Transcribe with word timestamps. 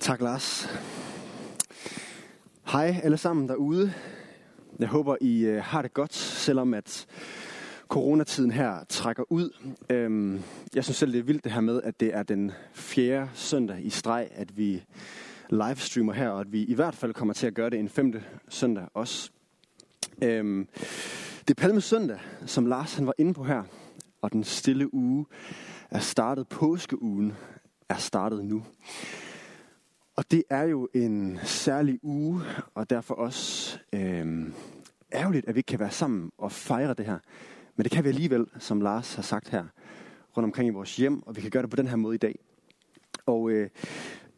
Tak, 0.00 0.20
Lars. 0.20 0.68
Hej 2.66 3.00
alle 3.02 3.16
sammen 3.16 3.48
derude. 3.48 3.92
Jeg 4.78 4.88
håber, 4.88 5.16
I 5.20 5.44
øh, 5.44 5.62
har 5.62 5.82
det 5.82 5.94
godt, 5.94 6.14
selvom 6.14 6.74
at 6.74 7.06
coronatiden 7.88 8.50
her 8.50 8.84
trækker 8.88 9.32
ud. 9.32 9.50
Øhm, 9.90 10.42
jeg 10.74 10.84
synes 10.84 10.96
selv, 10.96 11.12
det 11.12 11.18
er 11.18 11.22
vildt 11.22 11.44
det 11.44 11.52
her 11.52 11.60
med, 11.60 11.82
at 11.82 12.00
det 12.00 12.14
er 12.14 12.22
den 12.22 12.52
fjerde 12.72 13.30
søndag 13.34 13.84
i 13.84 13.90
streg, 13.90 14.28
at 14.30 14.56
vi 14.56 14.84
livestreamer 15.50 16.12
her, 16.12 16.28
og 16.28 16.40
at 16.40 16.52
vi 16.52 16.64
i 16.64 16.74
hvert 16.74 16.94
fald 16.94 17.14
kommer 17.14 17.34
til 17.34 17.46
at 17.46 17.54
gøre 17.54 17.70
det 17.70 17.78
en 17.78 17.88
femte 17.88 18.24
søndag 18.48 18.86
også. 18.94 19.30
Øhm, 20.22 20.68
det 21.40 21.50
er 21.50 21.60
Palme 21.60 21.80
Søndag, 21.80 22.18
som 22.46 22.66
Lars 22.66 22.94
han 22.94 23.06
var 23.06 23.14
inde 23.18 23.34
på 23.34 23.44
her, 23.44 23.62
og 24.22 24.32
den 24.32 24.44
stille 24.44 24.94
uge 24.94 25.26
er 25.90 26.00
startet. 26.00 26.48
Påskeugen 26.48 27.32
er 27.88 27.96
startet 27.96 28.44
nu. 28.44 28.64
Og 30.18 30.30
det 30.30 30.42
er 30.50 30.62
jo 30.62 30.88
en 30.94 31.38
særlig 31.44 31.98
uge, 32.02 32.40
og 32.74 32.90
derfor 32.90 33.14
også 33.14 33.78
øh, 33.92 34.52
ærgerligt, 35.12 35.48
at 35.48 35.54
vi 35.54 35.58
ikke 35.58 35.66
kan 35.66 35.78
være 35.78 35.90
sammen 35.90 36.32
og 36.38 36.52
fejre 36.52 36.94
det 36.94 37.06
her. 37.06 37.18
Men 37.76 37.84
det 37.84 37.92
kan 37.92 38.04
vi 38.04 38.08
alligevel, 38.08 38.46
som 38.58 38.80
Lars 38.80 39.14
har 39.14 39.22
sagt 39.22 39.48
her, 39.48 39.64
rundt 40.36 40.44
omkring 40.44 40.68
i 40.68 40.72
vores 40.72 40.96
hjem, 40.96 41.22
og 41.22 41.36
vi 41.36 41.40
kan 41.40 41.50
gøre 41.50 41.62
det 41.62 41.70
på 41.70 41.76
den 41.76 41.86
her 41.86 41.96
måde 41.96 42.14
i 42.14 42.18
dag. 42.18 42.38
Og 43.26 43.50
øh, 43.50 43.70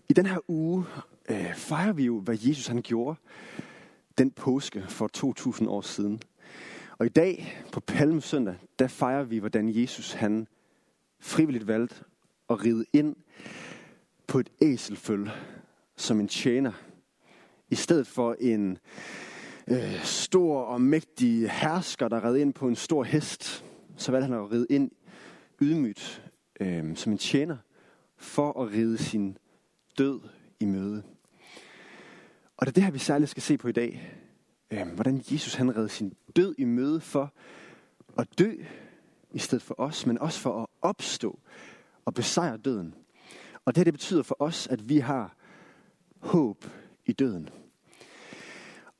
i 0.08 0.12
den 0.12 0.26
her 0.26 0.50
uge 0.50 0.84
øh, 1.30 1.54
fejrer 1.54 1.92
vi 1.92 2.04
jo, 2.04 2.20
hvad 2.20 2.38
Jesus 2.40 2.66
han 2.66 2.82
gjorde 2.82 3.18
den 4.18 4.30
påske 4.30 4.84
for 4.88 5.08
2000 5.08 5.68
år 5.68 5.80
siden. 5.80 6.22
Og 6.98 7.06
i 7.06 7.08
dag, 7.08 7.62
på 7.72 7.80
Palmesøndag, 7.80 8.54
der 8.78 8.88
fejrer 8.88 9.22
vi, 9.22 9.38
hvordan 9.38 9.68
Jesus 9.68 10.12
han 10.12 10.46
frivilligt 11.20 11.66
valgte 11.66 11.96
at 12.50 12.64
ride 12.64 12.84
ind 12.92 13.16
på 14.26 14.38
et 14.38 14.50
æselføl 14.62 15.30
som 16.00 16.20
en 16.20 16.28
tjener, 16.28 16.72
i 17.70 17.74
stedet 17.74 18.06
for 18.06 18.36
en 18.40 18.78
øh, 19.68 20.02
stor 20.04 20.60
og 20.60 20.80
mægtig 20.80 21.50
hersker, 21.50 22.08
der 22.08 22.24
red 22.24 22.36
ind 22.36 22.54
på 22.54 22.68
en 22.68 22.76
stor 22.76 23.04
hest, 23.04 23.64
så 23.96 24.12
valgte 24.12 24.26
han 24.26 24.44
at 24.44 24.52
ride 24.52 24.66
ind 24.70 24.90
ydmygt 25.60 26.30
øh, 26.60 26.96
som 26.96 27.12
en 27.12 27.18
tjener, 27.18 27.56
for 28.16 28.62
at 28.62 28.72
ride 28.72 28.98
sin 28.98 29.38
død 29.98 30.20
i 30.60 30.64
møde. 30.64 31.02
Og 32.56 32.66
det 32.66 32.72
er 32.72 32.74
det 32.74 32.82
her, 32.82 32.90
vi 32.90 32.98
særligt 32.98 33.30
skal 33.30 33.42
se 33.42 33.58
på 33.58 33.68
i 33.68 33.72
dag. 33.72 34.12
Øh, 34.70 34.88
hvordan 34.88 35.22
Jesus 35.30 35.54
han 35.54 35.76
redde 35.76 35.88
sin 35.88 36.14
død 36.36 36.54
i 36.58 36.64
møde 36.64 37.00
for 37.00 37.32
at 38.18 38.28
dø 38.38 38.52
i 39.32 39.38
stedet 39.38 39.62
for 39.62 39.74
os, 39.78 40.06
men 40.06 40.18
også 40.18 40.40
for 40.40 40.62
at 40.62 40.66
opstå 40.82 41.38
og 42.04 42.14
besejre 42.14 42.56
døden. 42.56 42.94
Og 43.64 43.74
det 43.74 43.76
her, 43.76 43.84
det 43.84 43.94
betyder 43.94 44.22
for 44.22 44.36
os, 44.38 44.66
at 44.66 44.88
vi 44.88 44.98
har 44.98 45.36
håb 46.20 46.64
i 47.06 47.12
døden. 47.12 47.48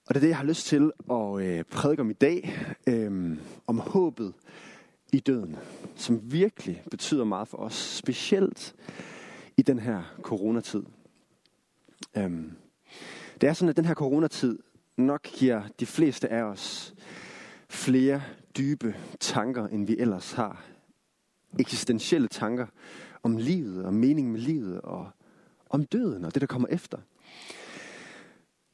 Og 0.07 0.15
det 0.15 0.17
er 0.17 0.21
det, 0.21 0.29
jeg 0.29 0.37
har 0.37 0.45
lyst 0.45 0.67
til 0.67 0.93
at 1.11 1.41
øh, 1.41 1.65
prædike 1.65 2.03
om 2.03 2.11
i 2.11 2.15
dag, 2.15 2.59
øh, 2.87 3.39
om 3.67 3.79
håbet 3.79 4.33
i 5.13 5.19
døden, 5.19 5.57
som 5.97 6.33
virkelig 6.33 6.83
betyder 6.91 7.25
meget 7.25 7.49
for 7.49 7.59
os, 7.59 7.75
specielt 7.75 8.75
i 9.57 9.63
den 9.63 9.79
her 9.79 10.03
coronatid. 10.23 10.83
Øh, 12.17 12.31
det 13.41 13.49
er 13.49 13.53
sådan, 13.53 13.69
at 13.69 13.77
den 13.77 13.85
her 13.85 13.95
coronatid 13.95 14.59
nok 14.97 15.23
giver 15.23 15.63
de 15.81 15.87
fleste 15.87 16.29
af 16.29 16.43
os 16.43 16.95
flere 17.69 18.23
dybe 18.59 18.95
tanker, 19.21 19.67
end 19.67 19.87
vi 19.87 19.97
ellers 19.99 20.33
har. 20.33 20.65
Eksistentielle 21.59 22.29
tanker 22.29 22.67
om 23.23 23.37
livet 23.37 23.85
og 23.85 23.95
mening 23.95 24.33
med 24.33 24.41
livet 24.41 24.81
og 24.81 25.11
om 25.71 25.85
døden 25.85 26.25
og 26.25 26.35
det, 26.35 26.41
der 26.41 26.47
kommer 26.47 26.69
efter. 26.69 26.99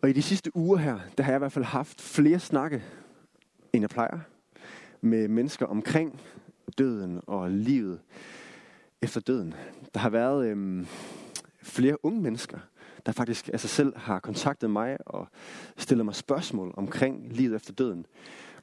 Og 0.03 0.11
i 0.11 0.13
de 0.13 0.23
sidste 0.23 0.57
uger 0.57 0.77
her, 0.77 0.99
der 1.19 1.25
har 1.25 1.33
jeg 1.33 1.39
i 1.39 1.45
hvert 1.45 1.53
fald 1.53 1.65
haft 1.65 2.01
flere 2.01 2.39
snakke, 2.39 2.85
end 3.73 3.83
jeg 3.83 3.91
plejer, 3.91 4.21
med 5.01 5.29
mennesker 5.29 5.67
omkring 5.67 6.21
døden 6.79 7.21
og 7.27 7.51
livet 7.51 8.01
efter 9.03 9.21
døden. 9.21 9.55
Der 9.95 10.01
har 10.01 10.11
været 10.11 10.47
øhm, 10.47 10.87
flere 11.63 12.05
unge 12.05 12.21
mennesker, 12.21 12.59
der 13.07 13.13
faktisk 13.13 13.51
af 13.53 13.61
sig 13.61 13.71
selv 13.71 13.97
har 13.97 14.19
kontaktet 14.19 14.71
mig 14.71 14.97
og 15.07 15.29
stillet 15.77 16.05
mig 16.05 16.15
spørgsmål 16.15 16.75
omkring 16.77 17.33
livet 17.33 17.57
efter 17.57 17.73
døden, 17.73 18.07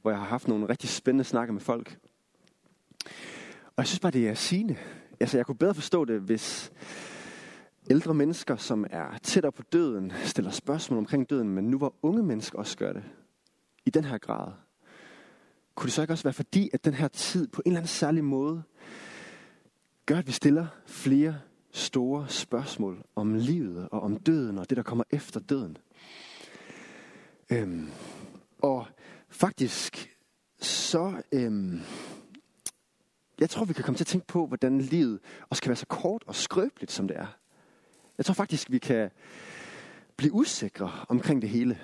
hvor 0.01 0.11
jeg 0.11 0.19
har 0.19 0.27
haft 0.27 0.47
nogle 0.47 0.69
rigtig 0.69 0.89
spændende 0.89 1.23
snakke 1.23 1.53
med 1.53 1.61
folk. 1.61 1.97
Og 3.65 3.73
jeg 3.77 3.87
synes 3.87 3.99
bare, 3.99 4.11
det 4.11 4.29
er 4.29 4.33
sigende. 4.33 4.77
Altså, 5.19 5.37
jeg 5.37 5.45
kunne 5.45 5.57
bedre 5.57 5.73
forstå 5.73 6.05
det, 6.05 6.21
hvis 6.21 6.71
ældre 7.89 8.13
mennesker, 8.13 8.55
som 8.55 8.85
er 8.89 9.17
tættere 9.23 9.51
på 9.51 9.63
døden, 9.73 10.13
stiller 10.23 10.51
spørgsmål 10.51 10.97
omkring 10.97 11.29
døden, 11.29 11.49
men 11.49 11.63
nu 11.63 11.77
hvor 11.77 11.95
unge 12.01 12.23
mennesker 12.23 12.59
også 12.59 12.77
gør 12.77 12.93
det, 12.93 13.03
i 13.85 13.89
den 13.89 14.05
her 14.05 14.17
grad, 14.17 14.51
kunne 15.75 15.85
det 15.85 15.93
så 15.93 16.01
ikke 16.01 16.13
også 16.13 16.23
være 16.23 16.33
fordi, 16.33 16.69
at 16.73 16.85
den 16.85 16.93
her 16.93 17.07
tid 17.07 17.47
på 17.47 17.61
en 17.65 17.71
eller 17.71 17.79
anden 17.79 17.87
særlig 17.87 18.23
måde, 18.23 18.63
gør, 20.05 20.17
at 20.17 20.27
vi 20.27 20.31
stiller 20.31 20.67
flere 20.85 21.39
store 21.71 22.29
spørgsmål 22.29 23.03
om 23.15 23.33
livet 23.33 23.89
og 23.91 24.01
om 24.01 24.17
døden 24.17 24.57
og 24.57 24.69
det, 24.69 24.77
der 24.77 24.83
kommer 24.83 25.03
efter 25.11 25.39
døden. 25.39 25.77
Øhm, 27.51 27.89
og 28.61 28.87
faktisk 29.29 30.17
så, 30.59 31.21
øhm, 31.31 31.79
jeg 33.39 33.49
tror, 33.49 33.65
vi 33.65 33.73
kan 33.73 33.83
komme 33.83 33.97
til 33.97 34.03
at 34.03 34.07
tænke 34.07 34.27
på, 34.27 34.47
hvordan 34.47 34.81
livet 34.81 35.19
også 35.49 35.63
kan 35.63 35.69
være 35.69 35.75
så 35.75 35.85
kort 35.85 36.23
og 36.27 36.35
skrøbeligt, 36.35 36.91
som 36.91 37.07
det 37.07 37.17
er. 37.17 37.42
Jeg 38.17 38.25
tror 38.25 38.33
faktisk, 38.33 38.71
vi 38.71 38.77
kan 38.77 39.11
blive 40.17 40.33
usikre 40.33 40.91
omkring 41.09 41.41
det 41.41 41.49
hele. 41.49 41.79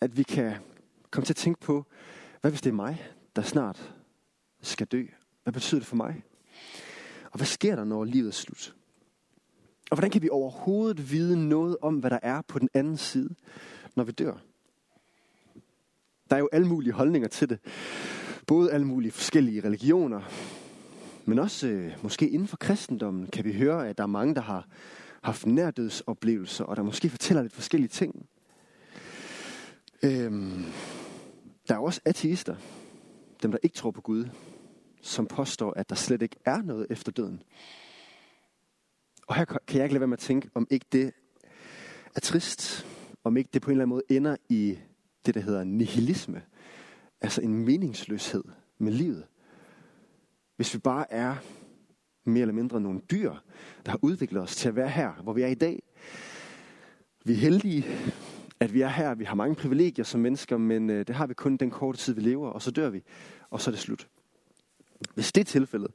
At 0.00 0.16
vi 0.16 0.22
kan 0.22 0.54
komme 1.10 1.24
til 1.24 1.32
at 1.32 1.36
tænke 1.36 1.60
på, 1.60 1.86
hvad 2.40 2.50
hvis 2.50 2.60
det 2.60 2.70
er 2.70 2.74
mig, 2.74 3.06
der 3.36 3.42
snart 3.42 3.94
skal 4.62 4.86
dø? 4.86 5.04
Hvad 5.42 5.52
betyder 5.52 5.80
det 5.80 5.86
for 5.86 5.96
mig? 5.96 6.22
Og 7.30 7.36
hvad 7.36 7.46
sker 7.46 7.76
der, 7.76 7.84
når 7.84 8.04
livet 8.04 8.28
er 8.28 8.32
slut? 8.32 8.74
Og 9.90 9.96
hvordan 9.96 10.10
kan 10.10 10.22
vi 10.22 10.28
overhovedet 10.28 11.10
vide 11.10 11.48
noget 11.48 11.76
om, 11.82 11.98
hvad 11.98 12.10
der 12.10 12.18
er 12.22 12.40
på 12.40 12.58
den 12.58 12.68
anden 12.74 12.96
side, 12.96 13.34
når 13.96 14.04
vi 14.04 14.12
dør? 14.12 14.34
Der 16.30 16.36
er 16.36 16.40
jo 16.40 16.48
alle 16.52 16.66
mulige 16.66 16.92
holdninger 16.92 17.28
til 17.28 17.48
det. 17.48 17.58
Både 18.46 18.72
alle 18.72 18.86
mulige 18.86 19.12
forskellige 19.12 19.64
religioner, 19.64 20.20
men 21.24 21.38
også 21.38 21.66
øh, 21.68 21.92
måske 22.02 22.28
inden 22.28 22.48
for 22.48 22.56
kristendommen 22.56 23.26
kan 23.26 23.44
vi 23.44 23.52
høre, 23.52 23.88
at 23.88 23.98
der 23.98 24.02
er 24.02 24.08
mange, 24.08 24.34
der 24.34 24.40
har 24.40 24.66
haft 25.20 25.46
nærdødsoplevelser, 25.46 26.64
og 26.64 26.76
der 26.76 26.82
måske 26.82 27.10
fortæller 27.10 27.42
lidt 27.42 27.52
forskellige 27.52 27.88
ting. 27.88 28.28
Øhm, 30.02 30.64
der 31.68 31.74
er 31.74 31.78
også 31.78 32.00
ateister, 32.04 32.56
dem 33.42 33.50
der 33.50 33.58
ikke 33.62 33.76
tror 33.76 33.90
på 33.90 34.00
Gud, 34.00 34.28
som 35.00 35.26
påstår, 35.26 35.72
at 35.76 35.88
der 35.88 35.94
slet 35.94 36.22
ikke 36.22 36.36
er 36.44 36.62
noget 36.62 36.86
efter 36.90 37.12
døden. 37.12 37.42
Og 39.26 39.34
her 39.34 39.44
kan 39.44 39.60
jeg 39.72 39.84
ikke 39.84 39.94
lade 39.94 40.00
være 40.00 40.08
med 40.08 40.16
at 40.16 40.22
tænke, 40.22 40.50
om 40.54 40.66
ikke 40.70 40.86
det 40.92 41.12
er 42.16 42.20
trist, 42.20 42.86
om 43.24 43.36
ikke 43.36 43.50
det 43.52 43.62
på 43.62 43.70
en 43.70 43.72
eller 43.72 43.84
anden 43.84 43.94
måde 43.94 44.16
ender 44.16 44.36
i 44.48 44.78
det, 45.26 45.34
der 45.34 45.40
hedder 45.40 45.64
nihilisme. 45.64 46.42
Altså 47.20 47.40
en 47.42 47.64
meningsløshed 47.64 48.44
med 48.78 48.92
livet. 48.92 49.26
Hvis 50.56 50.74
vi 50.74 50.78
bare 50.78 51.12
er 51.12 51.36
mere 52.24 52.40
eller 52.40 52.54
mindre 52.54 52.80
nogle 52.80 53.00
dyr, 53.10 53.34
der 53.86 53.90
har 53.90 53.98
udviklet 54.02 54.42
os 54.42 54.56
til 54.56 54.68
at 54.68 54.76
være 54.76 54.88
her, 54.88 55.12
hvor 55.22 55.32
vi 55.32 55.42
er 55.42 55.46
i 55.46 55.54
dag. 55.54 55.82
Vi 57.24 57.32
er 57.32 57.36
heldige, 57.36 57.84
at 58.60 58.74
vi 58.74 58.80
er 58.80 58.88
her. 58.88 59.14
Vi 59.14 59.24
har 59.24 59.34
mange 59.34 59.54
privilegier 59.54 60.04
som 60.04 60.20
mennesker, 60.20 60.56
men 60.56 60.90
øh, 60.90 61.06
det 61.06 61.14
har 61.14 61.26
vi 61.26 61.34
kun 61.34 61.56
den 61.56 61.70
korte 61.70 61.98
tid, 61.98 62.14
vi 62.14 62.20
lever, 62.20 62.48
og 62.48 62.62
så 62.62 62.70
dør 62.70 62.90
vi, 62.90 63.02
og 63.50 63.60
så 63.60 63.70
er 63.70 63.72
det 63.72 63.80
slut. 63.80 64.08
Hvis 65.14 65.32
det 65.32 65.40
er 65.40 65.44
tilfældet, 65.44 65.90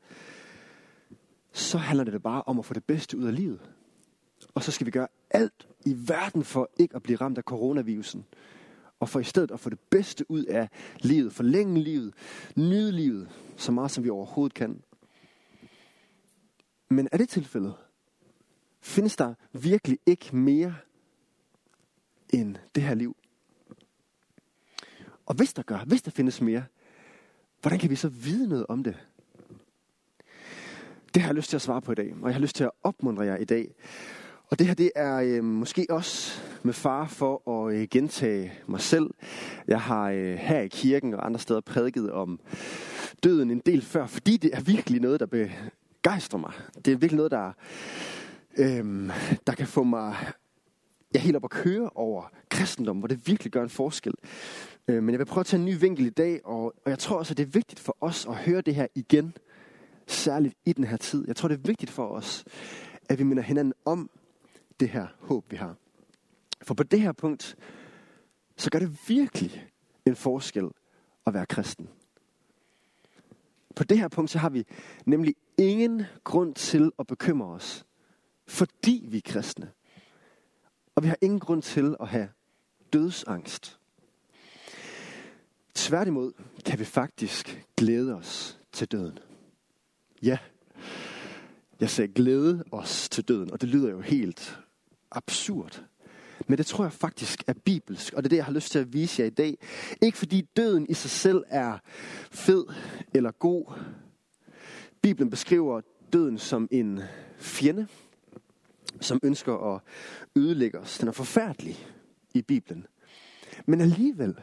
så 1.53 1.77
handler 1.77 2.03
det 2.03 2.23
bare 2.23 2.43
om 2.45 2.59
at 2.59 2.65
få 2.65 2.73
det 2.73 2.83
bedste 2.83 3.17
ud 3.17 3.23
af 3.23 3.35
livet. 3.35 3.59
Og 4.55 4.63
så 4.63 4.71
skal 4.71 4.85
vi 4.85 4.91
gøre 4.91 5.07
alt 5.31 5.67
i 5.85 5.95
verden 6.07 6.43
for 6.43 6.69
ikke 6.77 6.95
at 6.95 7.03
blive 7.03 7.17
ramt 7.17 7.37
af 7.37 7.43
coronavirusen. 7.43 8.25
Og 8.99 9.09
for 9.09 9.19
i 9.19 9.23
stedet 9.23 9.51
at 9.51 9.59
få 9.59 9.69
det 9.69 9.79
bedste 9.79 10.31
ud 10.31 10.43
af 10.43 10.69
livet, 10.99 11.33
forlænge 11.33 11.81
livet, 11.81 12.13
nyde 12.55 12.91
livet, 12.91 13.29
så 13.57 13.71
meget 13.71 13.91
som 13.91 14.03
vi 14.03 14.09
overhovedet 14.09 14.53
kan. 14.53 14.81
Men 16.89 17.07
er 17.11 17.17
det 17.17 17.29
tilfældet? 17.29 17.75
Findes 18.81 19.15
der 19.15 19.33
virkelig 19.53 19.99
ikke 20.05 20.35
mere 20.35 20.75
end 22.29 22.55
det 22.75 22.83
her 22.83 22.93
liv? 22.93 23.15
Og 25.25 25.35
hvis 25.35 25.53
der 25.53 25.63
gør, 25.63 25.79
hvis 25.85 26.01
der 26.01 26.11
findes 26.11 26.41
mere, 26.41 26.63
hvordan 27.61 27.79
kan 27.79 27.89
vi 27.89 27.95
så 27.95 28.09
vide 28.09 28.49
noget 28.49 28.65
om 28.69 28.83
det? 28.83 29.07
Det 31.13 31.21
har 31.21 31.29
jeg 31.29 31.35
lyst 31.35 31.49
til 31.49 31.57
at 31.57 31.61
svare 31.61 31.81
på 31.81 31.91
i 31.91 31.95
dag, 31.95 32.13
og 32.21 32.27
jeg 32.27 32.35
har 32.35 32.41
lyst 32.41 32.55
til 32.55 32.63
at 32.63 32.71
opmuntre 32.83 33.23
jer 33.23 33.37
i 33.37 33.45
dag. 33.45 33.75
Og 34.49 34.59
det 34.59 34.67
her, 34.67 34.73
det 34.73 34.91
er 34.95 35.15
øh, 35.15 35.43
måske 35.43 35.85
også 35.89 36.41
med 36.63 36.73
far 36.73 37.07
for 37.07 37.65
at 37.65 37.75
øh, 37.75 37.87
gentage 37.91 38.53
mig 38.67 38.81
selv. 38.81 39.09
Jeg 39.67 39.81
har 39.81 40.09
øh, 40.09 40.35
her 40.35 40.59
i 40.59 40.67
kirken 40.67 41.13
og 41.13 41.25
andre 41.25 41.39
steder 41.39 41.61
prædiket 41.61 42.11
om 42.11 42.39
døden 43.23 43.51
en 43.51 43.61
del 43.65 43.81
før, 43.81 44.07
fordi 44.07 44.37
det 44.37 44.49
er 44.53 44.61
virkelig 44.61 45.01
noget, 45.01 45.19
der 45.19 45.25
begejstrer 46.05 46.39
mig. 46.39 46.53
Det 46.75 46.93
er 46.93 46.97
virkelig 46.97 47.15
noget, 47.15 47.31
der, 47.31 47.51
øhm, 48.57 49.11
der 49.47 49.53
kan 49.53 49.67
få 49.67 49.83
mig 49.83 50.15
jeg 51.13 51.21
helt 51.21 51.35
op 51.35 51.43
at 51.43 51.49
køre 51.49 51.89
over 51.95 52.31
kristendom, 52.49 52.97
hvor 52.97 53.07
det 53.07 53.27
virkelig 53.27 53.51
gør 53.51 53.63
en 53.63 53.69
forskel. 53.69 54.13
Øh, 54.87 55.03
men 55.03 55.11
jeg 55.11 55.19
vil 55.19 55.25
prøve 55.25 55.39
at 55.39 55.45
tage 55.45 55.59
en 55.59 55.65
ny 55.65 55.79
vinkel 55.79 56.05
i 56.05 56.09
dag, 56.09 56.45
og, 56.45 56.63
og 56.63 56.89
jeg 56.89 56.99
tror 56.99 57.17
også, 57.17 57.33
at 57.33 57.37
det 57.37 57.43
er 57.43 57.51
vigtigt 57.51 57.79
for 57.79 57.97
os 58.01 58.25
at 58.25 58.35
høre 58.35 58.61
det 58.61 58.75
her 58.75 58.87
igen, 58.95 59.33
særligt 60.07 60.55
i 60.65 60.73
den 60.73 60.83
her 60.83 60.97
tid. 60.97 61.27
Jeg 61.27 61.35
tror, 61.35 61.47
det 61.47 61.55
er 61.55 61.67
vigtigt 61.67 61.91
for 61.91 62.07
os, 62.07 62.45
at 63.09 63.19
vi 63.19 63.23
minder 63.23 63.43
hinanden 63.43 63.73
om 63.85 64.09
det 64.79 64.89
her 64.89 65.07
håb, 65.19 65.51
vi 65.51 65.55
har. 65.55 65.75
For 66.63 66.73
på 66.73 66.83
det 66.83 67.01
her 67.01 67.11
punkt, 67.11 67.55
så 68.57 68.69
gør 68.69 68.79
det 68.79 68.99
virkelig 69.07 69.67
en 70.05 70.15
forskel 70.15 70.69
at 71.25 71.33
være 71.33 71.45
kristen. 71.45 71.89
På 73.75 73.83
det 73.83 73.97
her 73.97 74.07
punkt, 74.07 74.31
så 74.31 74.39
har 74.39 74.49
vi 74.49 74.65
nemlig 75.05 75.35
ingen 75.57 76.03
grund 76.23 76.55
til 76.55 76.91
at 76.99 77.07
bekymre 77.07 77.47
os, 77.47 77.85
fordi 78.47 79.05
vi 79.07 79.17
er 79.17 79.21
kristne. 79.25 79.71
Og 80.95 81.03
vi 81.03 81.07
har 81.07 81.17
ingen 81.21 81.39
grund 81.39 81.61
til 81.61 81.95
at 81.99 82.07
have 82.07 82.29
dødsangst. 82.93 83.79
Tværtimod 85.75 86.31
kan 86.65 86.79
vi 86.79 86.85
faktisk 86.85 87.65
glæde 87.77 88.15
os 88.15 88.59
til 88.71 88.87
døden. 88.87 89.19
Ja, 90.21 90.37
jeg 91.79 91.89
sagde 91.89 92.13
glæde 92.13 92.63
os 92.71 93.09
til 93.09 93.27
døden, 93.27 93.51
og 93.51 93.61
det 93.61 93.69
lyder 93.69 93.89
jo 93.89 94.01
helt 94.01 94.59
absurd. 95.11 95.83
Men 96.47 96.57
det 96.57 96.65
tror 96.65 96.83
jeg 96.83 96.93
faktisk 96.93 97.43
er 97.47 97.53
bibelsk, 97.53 98.13
og 98.13 98.23
det 98.23 98.27
er 98.27 98.29
det, 98.29 98.37
jeg 98.37 98.45
har 98.45 98.51
lyst 98.51 98.71
til 98.71 98.79
at 98.79 98.93
vise 98.93 99.21
jer 99.21 99.27
i 99.27 99.29
dag. 99.29 99.57
Ikke 100.01 100.17
fordi 100.17 100.41
døden 100.41 100.85
i 100.89 100.93
sig 100.93 101.11
selv 101.11 101.43
er 101.47 101.77
fed 102.31 102.65
eller 103.13 103.31
god. 103.31 103.73
Bibelen 105.05 105.29
beskriver 105.29 105.81
døden 106.13 106.37
som 106.37 106.67
en 106.71 107.01
fjende, 107.37 107.87
som 109.01 109.19
ønsker 109.23 109.75
at 109.75 109.81
ødelægge 110.35 110.79
os. 110.79 110.97
Den 110.97 111.07
er 111.07 111.11
forfærdelig 111.11 111.87
i 112.33 112.41
Bibelen. 112.41 112.87
Men 113.65 113.81
alligevel, 113.81 114.35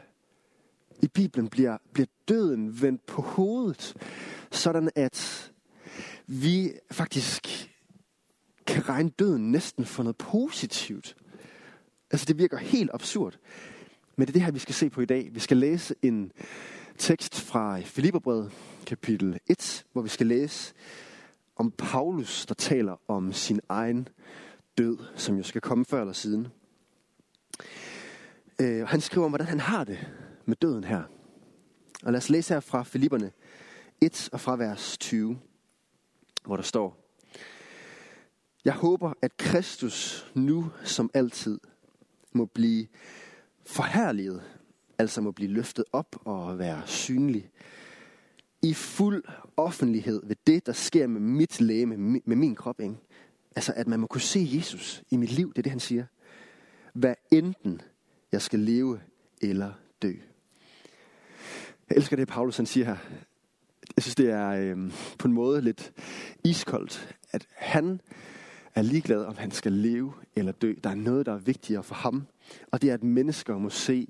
i 1.01 1.07
Bibelen 1.07 1.47
bliver, 1.49 1.77
bliver 1.93 2.07
døden 2.27 2.81
vendt 2.81 3.05
på 3.05 3.21
hovedet, 3.21 3.93
sådan 4.51 4.89
at 4.95 5.51
vi 6.27 6.71
faktisk 6.91 7.69
kan 8.65 8.89
regne 8.89 9.09
døden 9.09 9.51
næsten 9.51 9.85
for 9.85 10.03
noget 10.03 10.17
positivt. 10.17 11.15
Altså 12.11 12.25
det 12.25 12.37
virker 12.37 12.57
helt 12.57 12.89
absurd. 12.93 13.37
Men 14.15 14.27
det 14.27 14.31
er 14.31 14.33
det 14.33 14.41
her, 14.41 14.51
vi 14.51 14.59
skal 14.59 14.75
se 14.75 14.89
på 14.89 15.01
i 15.01 15.05
dag. 15.05 15.29
Vi 15.33 15.39
skal 15.39 15.57
læse 15.57 15.95
en 16.01 16.31
tekst 16.97 17.39
fra 17.41 17.79
Filipperbrevet, 17.79 18.51
kapitel 18.85 19.39
1, 19.47 19.85
hvor 19.91 20.01
vi 20.01 20.09
skal 20.09 20.27
læse 20.27 20.73
om 21.55 21.71
Paulus, 21.71 22.45
der 22.45 22.53
taler 22.53 22.95
om 23.07 23.33
sin 23.33 23.59
egen 23.69 24.07
død, 24.77 24.97
som 25.15 25.37
jo 25.37 25.43
skal 25.43 25.61
komme 25.61 25.85
før 25.85 26.01
eller 26.01 26.13
siden. 26.13 26.47
Øh, 28.61 28.87
han 28.87 29.01
skriver 29.01 29.25
om, 29.25 29.31
hvordan 29.31 29.47
han 29.47 29.59
har 29.59 29.83
det 29.83 30.11
med 30.45 30.55
døden 30.55 30.83
her. 30.83 31.03
Og 32.03 32.11
lad 32.11 32.17
os 32.17 32.29
læse 32.29 32.53
her 32.53 32.59
fra 32.59 32.83
Filipperne 32.83 33.31
1 34.01 34.29
og 34.31 34.39
fra 34.39 34.55
vers 34.55 34.97
20, 34.97 35.39
hvor 36.45 36.55
der 36.55 36.63
står, 36.63 36.97
Jeg 38.65 38.73
håber, 38.73 39.13
at 39.21 39.37
Kristus 39.37 40.27
nu 40.33 40.71
som 40.83 41.09
altid 41.13 41.59
må 42.31 42.45
blive 42.45 42.87
forherliget, 43.65 44.43
altså 45.03 45.21
må 45.21 45.31
blive 45.31 45.51
løftet 45.51 45.85
op 45.91 46.15
og 46.25 46.59
være 46.59 46.81
synlig 46.85 47.49
i 48.61 48.73
fuld 48.73 49.23
offentlighed 49.57 50.21
ved 50.23 50.35
det, 50.47 50.65
der 50.65 50.73
sker 50.73 51.07
med 51.07 51.21
mit 51.21 51.61
læge, 51.61 51.85
med 51.85 52.35
min 52.35 52.55
krop. 52.55 52.79
Ikke? 52.79 52.95
Altså, 53.55 53.73
at 53.75 53.87
man 53.87 53.99
må 53.99 54.07
kunne 54.07 54.21
se 54.21 54.49
Jesus 54.53 55.03
i 55.11 55.17
mit 55.17 55.31
liv, 55.31 55.49
det 55.49 55.57
er 55.57 55.61
det, 55.61 55.71
han 55.71 55.79
siger. 55.79 56.05
Hvad 56.93 57.15
enten 57.31 57.81
jeg 58.31 58.41
skal 58.41 58.59
leve 58.59 58.99
eller 59.41 59.71
dø. 60.01 60.13
Jeg 61.89 61.97
elsker 61.97 62.15
det, 62.15 62.27
Paulus 62.27 62.57
han 62.57 62.65
siger 62.65 62.85
her. 62.85 62.97
Jeg 63.95 64.03
synes, 64.03 64.15
det 64.15 64.29
er 64.29 64.49
øh, 64.49 64.91
på 65.19 65.27
en 65.27 65.33
måde 65.33 65.61
lidt 65.61 65.93
iskoldt, 66.43 67.15
at 67.31 67.47
han 67.55 68.01
er 68.75 68.81
ligeglad, 68.81 69.25
om 69.25 69.37
han 69.37 69.51
skal 69.51 69.71
leve 69.71 70.13
eller 70.35 70.51
dø. 70.51 70.73
Der 70.83 70.89
er 70.89 70.95
noget, 70.95 71.25
der 71.25 71.33
er 71.33 71.37
vigtigere 71.37 71.83
for 71.83 71.95
ham, 71.95 72.27
og 72.71 72.81
det 72.81 72.89
er, 72.89 72.93
at 72.93 73.03
mennesker 73.03 73.57
må 73.57 73.69
se 73.69 74.07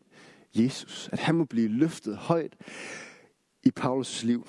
Jesus. 0.56 1.10
At 1.12 1.20
han 1.20 1.36
må 1.36 1.46
blive 1.46 1.68
løftet 1.68 2.18
højt 2.18 2.56
i 3.64 3.72
Paulus 3.72 4.24
liv. 4.24 4.48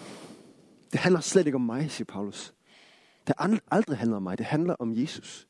Det 0.93 1.01
handler 1.01 1.21
slet 1.21 1.47
ikke 1.47 1.57
om 1.57 1.63
mig, 1.63 1.91
siger 1.91 2.05
Paulus. 2.05 2.55
Det 3.27 3.35
har 3.39 3.61
aldrig 3.71 3.99
handlet 3.99 4.17
om 4.17 4.23
mig. 4.23 4.39
Det 4.39 4.47
handler 4.47 4.75
om 4.75 4.97
Jesus. 4.97 5.49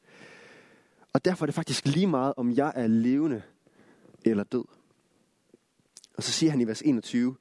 Og 1.12 1.24
derfor 1.24 1.44
er 1.44 1.46
det 1.46 1.54
faktisk 1.54 1.86
lige 1.86 2.06
meget, 2.06 2.34
om 2.36 2.52
jeg 2.52 2.72
er 2.76 2.86
levende 2.86 3.42
eller 4.24 4.44
død. 4.44 4.64
Og 6.16 6.22
så 6.22 6.32
siger 6.32 6.50
han 6.50 6.60
i 6.60 6.66
vers 6.66 6.82
21, 6.82 7.36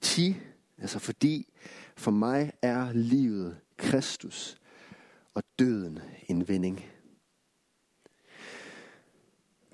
Ti, 0.00 0.36
altså 0.78 0.98
fordi 0.98 1.52
for 1.96 2.10
mig 2.10 2.52
er 2.62 2.92
livet 2.92 3.56
Kristus, 3.76 4.56
og 5.34 5.42
døden 5.58 5.98
en 6.28 6.48
vinding. 6.48 6.84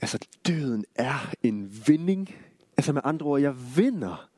Altså 0.00 0.19
døden 0.47 0.85
er 0.95 1.33
en 1.43 1.87
vinding. 1.87 2.35
Altså 2.77 2.93
med 2.93 3.03
andre 3.05 3.27
ord, 3.27 3.41
jeg 3.41 3.77
vinder, 3.77 4.29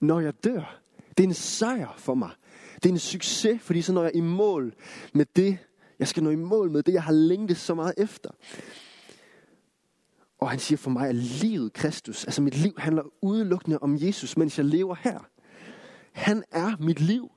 når 0.00 0.20
jeg 0.20 0.44
dør. 0.44 0.80
Det 1.16 1.24
er 1.24 1.28
en 1.28 1.34
sejr 1.34 1.94
for 1.96 2.14
mig. 2.14 2.30
Det 2.74 2.86
er 2.86 2.92
en 2.92 2.98
succes, 2.98 3.62
fordi 3.62 3.82
så 3.82 3.92
når 3.92 4.02
jeg 4.02 4.16
i 4.16 4.20
mål 4.20 4.74
med 5.12 5.26
det, 5.36 5.58
jeg 5.98 6.08
skal 6.08 6.22
nå 6.22 6.30
i 6.30 6.36
mål 6.36 6.70
med 6.70 6.82
det, 6.82 6.92
jeg 6.92 7.02
har 7.02 7.12
længtes 7.12 7.58
så 7.58 7.74
meget 7.74 7.94
efter. 7.96 8.30
Og 10.38 10.50
han 10.50 10.58
siger 10.58 10.78
for 10.78 10.90
mig, 10.90 11.08
at 11.08 11.14
livet 11.14 11.72
Kristus, 11.72 12.24
altså 12.24 12.42
mit 12.42 12.56
liv 12.56 12.74
handler 12.78 13.02
udelukkende 13.22 13.78
om 13.78 13.96
Jesus, 14.00 14.36
mens 14.36 14.58
jeg 14.58 14.66
lever 14.66 14.96
her. 15.00 15.28
Han 16.12 16.44
er 16.50 16.76
mit 16.80 17.00
liv. 17.00 17.30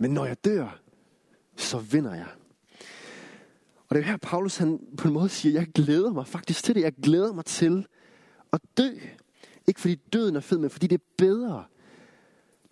Men 0.00 0.10
når 0.10 0.26
jeg 0.26 0.44
dør, 0.44 0.80
så 1.56 1.78
vinder 1.78 2.14
jeg. 2.14 2.28
Og 3.88 3.96
det 3.96 4.02
er 4.02 4.06
her, 4.06 4.16
Paulus 4.16 4.56
han 4.56 4.80
på 4.98 5.08
en 5.08 5.14
måde 5.14 5.28
siger, 5.28 5.52
jeg 5.52 5.66
glæder 5.66 6.12
mig 6.12 6.26
faktisk 6.26 6.64
til 6.64 6.74
det. 6.74 6.80
Jeg 6.80 6.92
glæder 7.02 7.32
mig 7.32 7.44
til 7.44 7.86
at 8.52 8.60
dø. 8.78 8.90
Ikke 9.66 9.80
fordi 9.80 9.94
døden 9.94 10.36
er 10.36 10.40
fed, 10.40 10.58
men 10.58 10.70
fordi 10.70 10.86
det 10.86 11.00
er 11.00 11.04
bedre. 11.16 11.64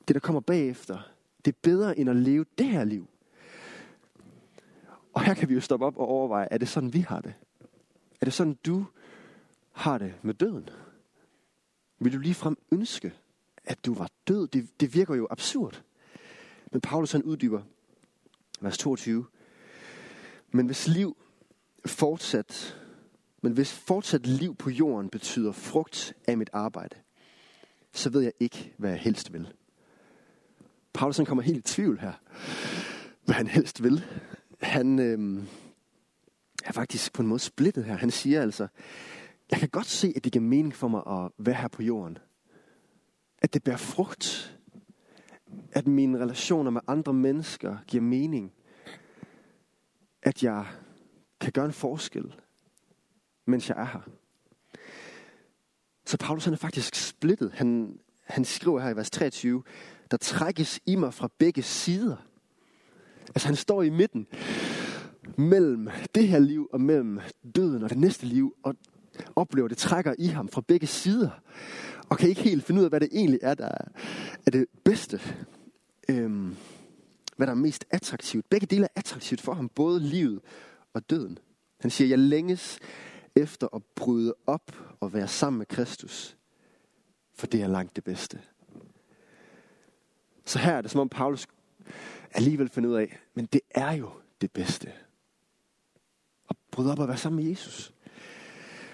Det, 0.09 0.15
der 0.15 0.21
kommer 0.21 0.41
bagefter, 0.41 0.99
det 1.45 1.53
er 1.53 1.59
bedre 1.63 1.99
end 1.99 2.11
at 2.11 2.17
leve 2.17 2.45
det 2.59 2.67
her 2.67 2.85
liv. 2.85 3.09
Og 5.13 5.23
her 5.23 5.35
kan 5.35 5.49
vi 5.49 5.55
jo 5.55 5.61
stoppe 5.61 5.87
op 5.87 5.97
og 5.97 6.09
overveje, 6.09 6.49
er 6.51 6.59
det 6.59 6.69
sådan, 6.69 6.93
vi 6.93 7.01
har 7.01 7.21
det? 7.21 7.35
Er 8.21 8.25
det 8.25 8.33
sådan, 8.33 8.59
du 8.67 8.87
har 9.73 9.99
det 9.99 10.15
med 10.23 10.35
døden? 10.35 10.69
Vil 11.99 12.13
du 12.13 12.19
ligefrem 12.19 12.59
ønske, 12.73 13.13
at 13.65 13.87
du 13.87 13.95
var 13.95 14.11
død? 14.29 14.49
Det, 14.49 14.81
det 14.81 14.95
virker 14.95 15.15
jo 15.15 15.27
absurd. 15.31 15.83
Men 16.73 16.81
Paulus 16.81 17.13
han 17.13 17.23
uddyber, 17.23 17.63
vers 18.61 18.79
22. 18.79 19.27
Men 20.51 20.67
hvis 20.67 20.89
liv 20.89 21.17
fortsat, 21.87 22.79
men 23.43 23.53
hvis 23.53 23.73
fortsat 23.73 24.27
liv 24.27 24.57
på 24.57 24.71
jorden 24.71 25.11
betyder 25.11 25.53
frugt 25.53 26.15
af 26.27 26.39
mit 26.39 26.51
arbejde, 26.53 26.97
så 27.93 28.11
ved 28.11 28.21
jeg 28.21 28.33
ikke, 28.41 28.75
hvad 28.77 28.91
jeg 28.91 28.99
helst 28.99 29.33
vil. 29.33 29.49
Paulus 30.93 31.17
han 31.17 31.27
kommer 31.27 31.43
helt 31.43 31.59
i 31.59 31.75
tvivl 31.75 31.99
her, 32.01 32.13
hvad 33.25 33.35
han 33.35 33.47
helst 33.47 33.83
vil. 33.83 34.05
Han 34.61 34.99
øh, 34.99 35.45
er 36.65 36.73
faktisk 36.73 37.13
på 37.13 37.23
en 37.23 37.29
måde 37.29 37.41
splittet 37.41 37.85
her. 37.85 37.97
Han 37.97 38.11
siger 38.11 38.43
altså, 38.43 38.69
jeg 39.51 39.59
kan 39.59 39.69
godt 39.69 39.87
se, 39.87 40.13
at 40.17 40.25
det 40.25 40.33
giver 40.33 40.45
mening 40.45 40.75
for 40.75 40.89
mig 40.89 41.03
at 41.07 41.31
være 41.39 41.55
her 41.55 41.69
på 41.69 41.83
jorden. 41.83 42.19
At 43.39 43.55
det 43.55 43.65
bærer 43.65 43.77
frugt. 43.77 44.55
At 45.73 45.87
mine 45.87 46.19
relationer 46.19 46.71
med 46.71 46.81
andre 46.87 47.13
mennesker 47.13 47.77
giver 47.87 48.03
mening. 48.03 48.53
At 50.23 50.43
jeg 50.43 50.67
kan 51.41 51.53
gøre 51.53 51.65
en 51.65 51.73
forskel, 51.73 52.35
mens 53.49 53.69
jeg 53.69 53.81
er 53.81 53.85
her. 53.85 54.09
Så 56.07 56.17
Paulus 56.17 56.45
han 56.45 56.53
er 56.53 56.59
faktisk 56.59 56.95
splittet. 56.95 57.53
Han, 57.53 57.99
han 58.25 58.45
skriver 58.45 58.81
her 58.81 58.91
i 58.91 58.97
vers 58.97 59.11
23, 59.11 59.63
der 60.11 60.17
trækkes 60.17 60.81
i 60.87 60.97
mig 60.97 61.15
fra 61.15 61.29
begge 61.39 61.63
sider. 61.63 62.17
Altså 63.29 63.49
han 63.49 63.57
står 63.57 63.83
i 63.83 63.91
midten 63.91 64.27
mellem 65.37 65.89
det 66.15 66.29
her 66.29 66.39
liv 66.39 66.69
og 66.73 66.81
mellem 66.81 67.21
døden 67.55 67.83
og 67.83 67.91
det 67.91 67.99
næste 67.99 68.27
liv, 68.27 68.57
og 68.63 68.75
oplever, 69.37 69.69
det 69.69 69.79
trækker 69.79 70.15
i 70.19 70.27
ham 70.27 70.49
fra 70.49 70.61
begge 70.61 70.87
sider, 70.87 71.31
og 72.09 72.19
kan 72.19 72.29
ikke 72.29 72.43
helt 72.43 72.65
finde 72.65 72.79
ud 72.79 72.85
af, 72.85 72.91
hvad 72.91 73.01
det 73.01 73.09
egentlig 73.13 73.41
er, 73.43 73.55
der 73.55 73.71
er 74.47 74.51
det 74.51 74.67
bedste. 74.85 75.21
Øhm, 76.09 76.57
hvad 77.37 77.47
der 77.47 77.53
er 77.53 77.57
mest 77.57 77.85
attraktivt. 77.91 78.51
Begge 78.51 78.67
dele 78.67 78.85
er 78.85 78.89
attraktivt 78.97 79.41
for 79.41 79.55
ham, 79.55 79.69
både 79.69 80.01
livet 80.01 80.41
og 80.95 81.11
døden. 81.11 81.39
Han 81.81 81.91
siger, 81.91 82.09
jeg 82.09 82.19
længes 82.19 82.79
efter 83.39 83.69
at 83.75 83.83
bryde 83.95 84.35
op 84.47 84.73
og 85.01 85.13
være 85.13 85.29
sammen 85.29 85.59
med 85.59 85.67
Kristus, 85.67 86.37
for 87.35 87.47
det 87.47 87.63
er 87.63 87.67
langt 87.67 87.97
det 87.97 88.05
bedste. 88.05 88.41
Så 90.45 90.59
her 90.59 90.73
er 90.73 90.81
det 90.81 90.91
som 90.91 91.01
om 91.01 91.09
Paulus 91.09 91.47
alligevel 92.33 92.69
finder 92.69 92.91
ud 92.91 92.95
af, 92.95 93.19
men 93.35 93.47
det 93.47 93.61
er 93.71 93.93
jo 93.93 94.11
det 94.41 94.53
bedste. 94.53 94.93
At 96.51 96.57
bryde 96.71 96.93
op 96.93 96.99
og 96.99 97.09
være 97.09 97.17
sammen 97.17 97.43
med 97.43 97.51
Jesus. 97.51 97.95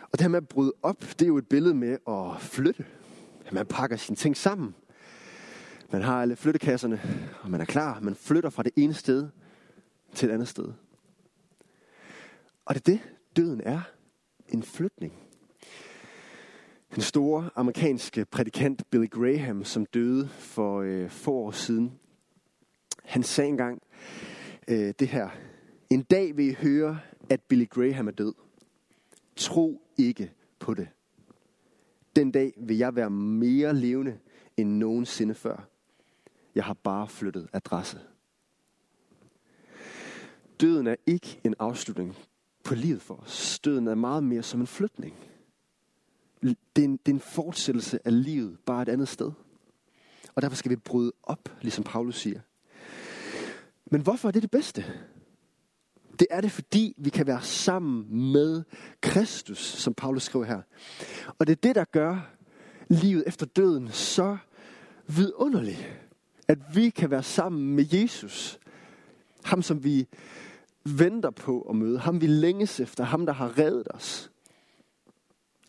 Og 0.01 0.19
det 0.19 0.21
her 0.21 0.29
med 0.29 0.43
at 0.43 0.49
bryde 0.49 0.73
op, 0.83 1.01
det 1.01 1.23
er 1.23 1.27
jo 1.27 1.39
et 1.39 1.49
billede 1.49 1.75
med 1.75 1.99
at 2.09 2.41
flytte. 2.41 2.87
At 3.47 3.53
man 3.53 3.67
pakker 3.67 3.97
sine 3.97 4.17
ting 4.17 4.37
sammen. 4.37 4.75
Man 5.91 6.03
har 6.03 6.23
alle 6.23 6.37
flyttekasserne, 6.37 7.01
og 7.43 7.51
man 7.51 7.61
er 7.61 7.65
klar. 7.65 8.01
Man 8.01 8.15
flytter 8.15 8.51
fra 8.51 8.63
det 8.63 8.73
ene 8.77 8.95
sted 8.95 9.29
til 10.15 10.29
et 10.29 10.33
andet 10.33 10.49
sted. 10.49 10.73
Og 12.65 12.75
det 12.75 12.81
er 12.81 12.85
det, 12.85 13.01
døden 13.37 13.61
er. 13.61 13.81
En 14.55 14.63
flytning. 14.63 15.13
Den 16.95 17.03
store 17.03 17.51
amerikanske 17.55 18.25
prædikant 18.25 18.91
Billy 18.91 19.11
Graham, 19.11 19.65
som 19.65 19.87
døde 19.87 20.29
for 20.29 20.81
øh, 20.81 21.11
få 21.11 21.33
år 21.33 21.51
siden, 21.51 21.99
han 23.05 23.23
sagde 23.23 23.49
engang 23.49 23.83
øh, 24.69 24.95
det 24.99 25.09
her. 25.09 25.29
En 25.91 26.03
dag 26.03 26.37
vil 26.37 26.49
I 26.49 26.53
høre, 26.53 27.01
at 27.31 27.41
Billy 27.41 27.69
Graham 27.69 28.09
er 28.09 28.13
død. 28.13 28.35
Tro 29.37 29.83
ikke 29.99 30.33
på 30.59 30.75
det. 30.75 30.89
Den 32.17 32.31
dag 32.31 32.53
vil 32.57 32.77
jeg 32.77 32.97
være 32.97 33.11
mere 33.11 33.75
levende 33.75 34.19
end 34.57 34.71
nogensinde 34.71 35.35
før. 35.35 35.69
Jeg 36.55 36.65
har 36.65 36.75
bare 36.75 37.09
flyttet 37.09 37.49
adresse. 37.53 38.01
Døden 40.61 40.87
er 40.87 40.97
ikke 41.07 41.41
en 41.45 41.55
afslutning 41.59 42.17
på 42.65 42.75
livet 42.75 43.03
for 43.03 43.15
os. 43.15 43.59
Døden 43.65 43.87
er 43.87 43.95
meget 43.95 44.25
mere 44.25 44.43
som 44.43 44.61
en 44.61 44.67
flytning. 44.67 45.15
Det 46.43 46.57
er 46.77 46.85
en, 46.85 46.97
det 46.97 47.13
er 47.13 47.15
en 47.15 47.21
fortsættelse 47.21 47.99
af 48.05 48.23
livet, 48.25 48.59
bare 48.67 48.83
et 48.83 48.89
andet 48.89 49.09
sted. 49.09 49.33
Og 50.35 50.43
derfor 50.43 50.57
skal 50.57 50.71
vi 50.71 50.77
bryde 50.77 51.13
op, 51.23 51.49
ligesom 51.61 51.85
Paulus 51.85 52.17
siger. 52.21 52.41
Men 53.87 54.01
hvorfor 54.01 54.29
er 54.29 54.33
det 54.33 54.43
det 54.43 54.51
bedste? 54.51 54.85
Det 56.19 56.27
er 56.31 56.41
det, 56.41 56.53
fordi 56.53 56.95
vi 56.99 57.11
kan 57.11 57.27
være 57.27 57.43
sammen 57.43 58.33
med 58.33 58.63
Kristus, 59.01 59.59
som 59.59 59.95
Paulus 59.95 60.23
skriver 60.23 60.45
her. 60.45 60.63
Og 61.39 61.47
det 61.47 61.53
er 61.53 61.61
det, 61.63 61.75
der 61.75 61.85
gør 61.85 62.31
livet 62.89 63.25
efter 63.27 63.47
døden 63.47 63.89
så 63.91 64.37
vidunderligt. 65.07 66.01
At 66.49 66.59
vi 66.75 66.91
kan 66.91 67.11
være 67.11 67.23
sammen 67.23 67.75
med 67.75 67.85
Jesus. 67.93 68.59
Ham, 69.45 69.63
som 69.63 69.85
vi 69.85 70.09
venter 70.85 71.31
på 71.31 71.61
at 71.61 71.77
møde. 71.77 71.99
Ham, 71.99 72.21
vi 72.21 72.27
længes 72.27 72.81
efter. 72.81 73.05
Ham, 73.05 73.27
der 73.27 73.33
har 73.33 73.59
reddet 73.59 73.87
os. 73.91 74.31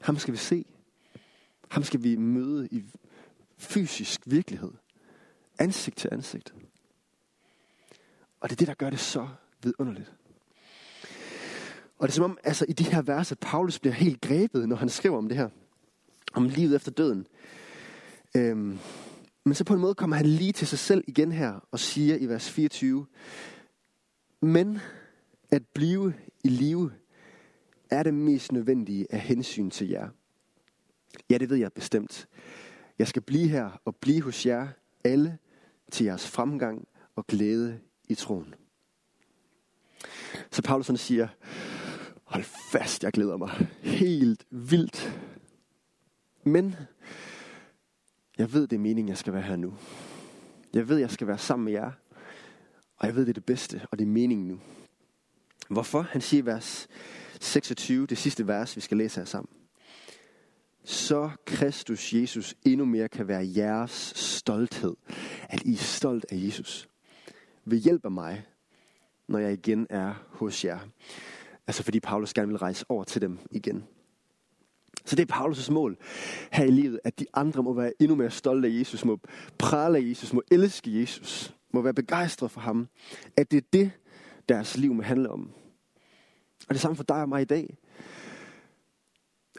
Ham 0.02 0.18
skal 0.18 0.32
vi 0.32 0.38
se. 0.38 0.66
Ham 1.70 1.84
skal 1.84 2.04
vi 2.04 2.16
møde 2.16 2.68
i 2.72 2.84
fysisk 3.58 4.22
virkelighed. 4.26 4.72
Ansigt 5.60 5.98
til 5.98 6.10
ansigt. 6.12 6.54
Og 8.40 8.50
det 8.50 8.56
er 8.56 8.58
det, 8.58 8.68
der 8.68 8.74
gør 8.74 8.90
det 8.90 9.00
så 9.00 9.28
vidunderligt. 9.64 10.14
Og 11.98 12.08
det 12.08 12.14
er 12.14 12.16
som 12.16 12.24
om, 12.24 12.38
altså 12.44 12.66
i 12.70 12.74
de 12.74 12.84
her 12.84 13.02
vers, 13.02 13.32
at 13.32 13.40
Paulus 13.40 13.80
bliver 13.80 13.94
helt 13.94 14.22
grebet, 14.22 14.70
når 14.70 14.76
han 14.76 14.90
skriver 14.90 15.18
om 15.18 15.28
det 15.28 15.38
her. 15.38 15.50
Om 16.34 16.50
livet 16.50 16.76
efter 16.76 16.92
døden. 16.92 17.28
Øhm, 18.36 18.80
men 19.44 19.56
så 19.56 19.64
på 19.64 19.74
en 19.74 19.80
måde 19.80 19.96
kommer 19.96 20.16
han 20.16 20.26
lige 20.26 20.52
til 20.52 20.68
sig 20.68 20.80
selv 20.80 21.04
igen 21.08 21.32
her 21.32 21.68
og 21.72 21.80
siger 21.80 22.16
i 22.16 22.26
vers 22.26 22.50
24. 22.50 23.06
Men 24.42 24.80
at 25.52 25.64
blive 25.74 26.14
i 26.44 26.50
live 26.50 26.92
er 27.90 28.04
det 28.04 28.14
mest 28.14 28.52
nødvendige 28.52 29.08
af 29.10 29.20
hensyn 29.20 29.70
til 29.70 29.90
jer. 29.90 30.10
Ja, 31.30 31.38
det 31.38 31.50
ved 31.50 31.58
jeg 31.58 31.74
bestemt. 31.74 32.28
Jeg 33.00 33.08
skal 33.08 33.22
blive 33.22 33.48
her 33.48 33.82
og 33.86 33.96
blive 33.96 34.22
hos 34.22 34.46
jer 34.46 34.68
alle 35.04 35.38
til 35.92 36.06
jeres 36.06 36.28
fremgang 36.28 36.88
og 37.16 37.28
glæde 37.28 37.80
i 38.10 38.16
troen. 38.16 38.56
Så 40.52 40.62
Paulus 40.62 40.88
han 40.88 40.98
siger, 40.98 41.28
hold 42.24 42.44
fast, 42.72 43.04
jeg 43.04 43.12
glæder 43.12 43.38
mig 43.38 43.68
helt 43.82 44.46
vildt. 44.50 45.20
Men 46.44 46.76
jeg 48.38 48.54
ved, 48.54 48.68
det 48.68 48.76
er 48.76 48.80
meningen, 48.80 49.10
jeg 49.10 49.18
skal 49.18 49.34
være 49.34 49.42
her 49.42 49.56
nu. 49.56 49.74
Jeg 50.74 50.90
ved, 50.90 50.98
jeg 50.98 51.12
skal 51.12 51.28
være 51.28 51.38
sammen 51.38 51.66
med 51.66 51.74
jer. 51.74 51.92
Og 52.98 53.08
jeg 53.08 53.16
ved, 53.16 53.22
det 53.22 53.30
er 53.30 53.34
det 53.34 53.46
bedste, 53.46 53.82
og 53.92 54.00
det 54.00 54.06
er 54.06 54.10
meningen 54.10 54.48
nu. 54.48 54.60
Hvorfor? 55.70 56.02
Han 56.02 56.22
siger 56.22 56.44
i 56.44 56.46
vers 56.46 56.88
26, 57.42 58.06
det 58.06 58.18
sidste 58.18 58.48
vers, 58.48 58.76
vi 58.76 58.82
skal 58.82 58.98
læse 58.98 59.20
her 59.20 59.26
sammen. 59.26 59.50
Så 60.84 61.30
Kristus 61.46 62.14
Jesus 62.14 62.56
endnu 62.66 62.86
mere 62.86 63.10
kan 63.10 63.28
være 63.28 63.48
jeres 63.56 64.14
stolthed. 64.16 64.96
At 65.50 65.64
I 65.64 65.74
er 65.74 65.78
stolt 65.78 66.26
af 66.32 66.36
Jesus. 66.36 66.88
Ved 67.66 67.78
hjælp 67.78 68.06
af 68.06 68.12
mig, 68.12 68.46
når 69.28 69.40
jeg 69.40 69.54
igen 69.54 69.88
er 69.90 70.14
hos 70.30 70.66
jer. 70.66 70.80
Altså 71.68 71.84
fordi 71.84 72.00
Paulus 72.00 72.34
gerne 72.34 72.48
vil 72.48 72.58
rejse 72.58 72.86
over 72.90 73.04
til 73.04 73.22
dem 73.22 73.40
igen. 73.52 73.84
Så 75.06 75.16
det 75.16 75.32
er 75.32 75.36
Paulus' 75.36 75.72
mål 75.72 75.98
her 76.52 76.64
i 76.64 76.72
livet, 76.72 77.00
at 77.04 77.20
de 77.20 77.26
andre 77.34 77.64
må 77.64 77.74
være 77.74 77.94
endnu 78.00 78.16
mere 78.16 78.32
stolte 78.32 78.68
af 78.68 78.72
Jesus, 78.72 79.06
må 79.06 79.20
prale 79.58 79.98
af 79.98 80.02
Jesus, 80.02 80.34
må 80.34 80.42
elske 80.52 81.00
Jesus, 81.00 81.56
må 81.74 81.82
være 81.82 81.94
begejstret 81.94 82.52
for 82.52 82.62
ham. 82.62 82.88
At 83.38 83.52
det 83.52 83.58
er 83.58 83.68
det, 83.74 83.92
deres 84.50 84.78
liv 84.78 84.94
må 84.94 85.02
handle 85.02 85.30
om. 85.30 85.52
Og 86.68 86.74
det 86.74 86.82
samme 86.82 86.96
for 86.96 87.04
dig 87.04 87.22
og 87.22 87.30
mig 87.30 87.42
i 87.42 87.46
dag. 87.46 87.78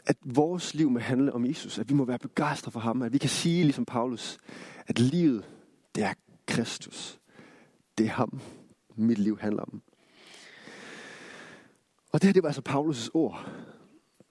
At 0.05 0.17
vores 0.23 0.73
liv 0.73 0.89
må 0.89 0.99
handle 0.99 1.33
om 1.33 1.45
Jesus. 1.45 1.79
At 1.79 1.89
vi 1.89 1.93
må 1.93 2.05
være 2.05 2.19
begejstrede 2.19 2.71
for 2.73 2.79
ham. 2.79 3.01
At 3.01 3.13
vi 3.13 3.17
kan 3.17 3.29
sige, 3.29 3.63
ligesom 3.63 3.85
Paulus, 3.85 4.37
at 4.87 4.99
livet, 4.99 5.45
det 5.95 6.03
er 6.03 6.13
Kristus. 6.47 7.19
Det 7.97 8.05
er 8.05 8.09
ham, 8.09 8.41
mit 8.95 9.17
liv 9.17 9.39
handler 9.39 9.63
om. 9.63 9.81
Og 12.11 12.21
det 12.21 12.27
her, 12.27 12.33
det 12.33 12.43
var 12.43 12.49
altså 12.49 12.61
Paulus' 12.69 13.09
ord. 13.13 13.51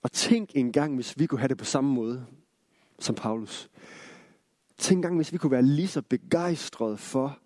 Og 0.03 0.13
tænk 0.13 0.51
en 0.55 0.73
gang, 0.73 0.95
hvis 0.95 1.19
vi 1.19 1.27
kunne 1.27 1.41
have 1.41 1.49
det 1.49 1.59
på 1.59 1.65
samme 1.65 1.91
måde 1.91 2.27
som 2.99 3.15
Paulus. 3.15 3.71
Tænk 4.79 4.99
en 4.99 5.03
gang, 5.03 5.17
hvis 5.17 5.33
vi 5.33 5.39
kunne 5.39 5.51
være 5.51 5.63
lige 5.63 5.89
så 5.89 6.03
begejstrede 6.03 6.97
for, 6.97 7.39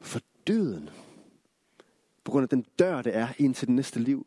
for 0.00 0.20
døden. 0.46 0.90
På 2.28 2.32
grund 2.32 2.42
af 2.42 2.48
den 2.48 2.64
dør, 2.78 3.02
det 3.02 3.16
er 3.16 3.28
ind 3.38 3.54
til 3.54 3.68
det 3.68 3.74
næste 3.74 4.00
liv. 4.00 4.26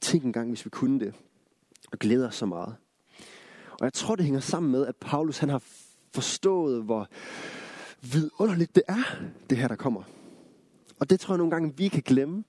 Tænk 0.00 0.24
engang, 0.24 0.48
hvis 0.48 0.64
vi 0.64 0.70
kunne 0.70 1.00
det. 1.00 1.14
Og 1.92 1.98
glæder 1.98 2.28
os 2.28 2.34
så 2.34 2.46
meget. 2.46 2.76
Og 3.70 3.84
jeg 3.84 3.92
tror, 3.92 4.16
det 4.16 4.24
hænger 4.24 4.40
sammen 4.40 4.72
med, 4.72 4.86
at 4.86 4.96
Paulus 4.96 5.38
han 5.38 5.48
har 5.48 5.62
forstået, 6.14 6.84
hvor 6.84 7.08
vidunderligt 8.00 8.74
det 8.74 8.82
er, 8.88 9.22
det 9.50 9.58
her, 9.58 9.68
der 9.68 9.76
kommer. 9.76 10.02
Og 11.00 11.10
det 11.10 11.20
tror 11.20 11.34
jeg 11.34 11.38
nogle 11.38 11.50
gange, 11.50 11.76
vi 11.76 11.88
kan 11.88 12.02
glemme. 12.02 12.44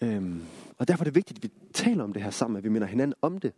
Øhm, 0.00 0.42
og 0.78 0.88
derfor 0.88 1.02
er 1.02 1.04
det 1.04 1.14
vigtigt, 1.14 1.38
at 1.38 1.42
vi 1.42 1.50
taler 1.72 2.04
om 2.04 2.12
det 2.12 2.22
her 2.22 2.30
sammen, 2.30 2.58
at 2.58 2.64
vi 2.64 2.68
minder 2.68 2.88
hinanden 2.88 3.14
om 3.22 3.38
det. 3.38 3.52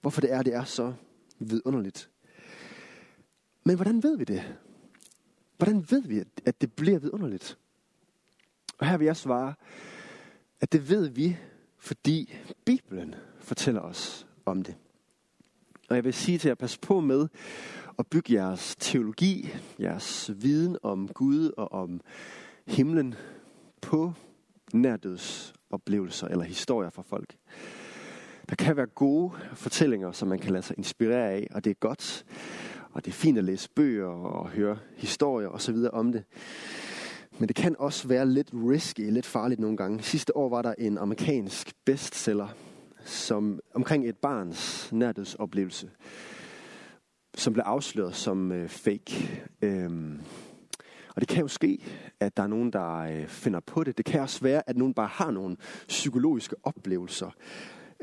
Hvorfor 0.00 0.20
det 0.20 0.32
er, 0.32 0.42
det 0.42 0.54
er 0.54 0.64
så 0.64 0.92
vidunderligt. 1.38 2.10
Men 3.64 3.76
hvordan 3.76 4.02
ved 4.02 4.18
vi 4.18 4.24
det? 4.24 4.56
Hvordan 5.56 5.86
ved 5.90 6.02
vi, 6.02 6.22
at 6.44 6.60
det 6.60 6.72
bliver 6.72 6.98
vidunderligt? 6.98 7.58
Og 8.78 8.86
her 8.86 8.96
vil 8.96 9.04
jeg 9.04 9.16
svare, 9.16 9.54
at 10.60 10.72
det 10.72 10.90
ved 10.90 11.08
vi, 11.08 11.36
fordi 11.78 12.34
Bibelen 12.64 13.14
fortæller 13.38 13.80
os 13.80 14.26
om 14.46 14.62
det. 14.62 14.74
Og 15.88 15.96
jeg 15.96 16.04
vil 16.04 16.14
sige 16.14 16.38
til 16.38 16.48
jer, 16.48 16.54
pas 16.54 16.78
på 16.78 17.00
med 17.00 17.28
at 17.98 18.06
bygge 18.06 18.32
jeres 18.34 18.76
teologi, 18.76 19.48
jeres 19.80 20.30
viden 20.36 20.76
om 20.82 21.08
Gud 21.08 21.50
og 21.56 21.72
om 21.72 22.00
himlen 22.66 23.14
på 23.80 24.12
nærdødsoplevelser 24.72 26.28
eller 26.28 26.44
historier 26.44 26.90
fra 26.90 27.02
folk. 27.02 27.36
Der 28.48 28.54
kan 28.54 28.76
være 28.76 28.86
gode 28.86 29.32
fortællinger, 29.54 30.12
som 30.12 30.28
man 30.28 30.38
kan 30.38 30.52
lade 30.52 30.62
sig 30.62 30.78
inspirere 30.78 31.30
af, 31.30 31.48
og 31.50 31.64
det 31.64 31.70
er 31.70 31.74
godt. 31.74 32.24
Og 32.90 33.04
det 33.04 33.10
er 33.10 33.14
fint 33.14 33.38
at 33.38 33.44
læse 33.44 33.70
bøger 33.70 34.06
og 34.06 34.48
høre 34.48 34.78
historier 34.96 35.48
osv. 35.48 35.76
om 35.92 36.12
det. 36.12 36.24
Men 37.38 37.48
det 37.48 37.56
kan 37.56 37.76
også 37.78 38.08
være 38.08 38.26
lidt 38.26 38.50
risky, 38.52 39.10
lidt 39.10 39.26
farligt 39.26 39.60
nogle 39.60 39.76
gange. 39.76 40.02
Sidste 40.02 40.36
år 40.36 40.48
var 40.48 40.62
der 40.62 40.74
en 40.78 40.98
amerikansk 40.98 41.72
bestseller 41.84 42.48
som, 43.04 43.60
omkring 43.74 44.08
et 44.08 44.16
barns 44.16 44.92
nærdødsoplevelse, 44.92 45.90
som 47.34 47.52
blev 47.52 47.62
afsløret 47.66 48.14
som 48.14 48.52
øh, 48.52 48.68
fake. 48.68 49.42
Øhm, 49.62 50.20
og 51.14 51.20
det 51.20 51.28
kan 51.28 51.40
jo 51.40 51.48
ske, 51.48 51.84
at 52.20 52.36
der 52.36 52.42
er 52.42 52.46
nogen, 52.46 52.72
der 52.72 52.96
øh, 52.96 53.26
finder 53.26 53.60
på 53.60 53.84
det. 53.84 53.98
Det 53.98 54.04
kan 54.04 54.20
også 54.20 54.40
være, 54.40 54.68
at 54.68 54.76
nogen 54.76 54.94
bare 54.94 55.08
har 55.12 55.30
nogle 55.30 55.56
psykologiske 55.88 56.56
oplevelser. 56.62 57.30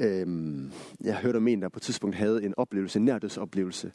Øhm, 0.02 0.72
jeg 1.04 1.16
hørte 1.16 1.38
om 1.38 1.48
en, 1.48 1.62
der 1.62 1.70
på 1.70 1.78
et 1.78 1.82
tidspunkt 1.82 2.16
havde 2.16 2.44
en 2.44 2.54
oplevelse, 2.58 3.00
en 3.00 3.06
nærdødsoplevelse, 3.06 3.92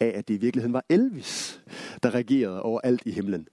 af 0.00 0.12
at 0.14 0.28
det 0.28 0.34
i 0.34 0.38
virkeligheden 0.38 0.72
var 0.72 0.84
Elvis, 0.88 1.62
der 2.02 2.14
regerede 2.14 2.62
over 2.62 2.80
alt 2.80 3.02
i 3.06 3.10
himlen. 3.10 3.48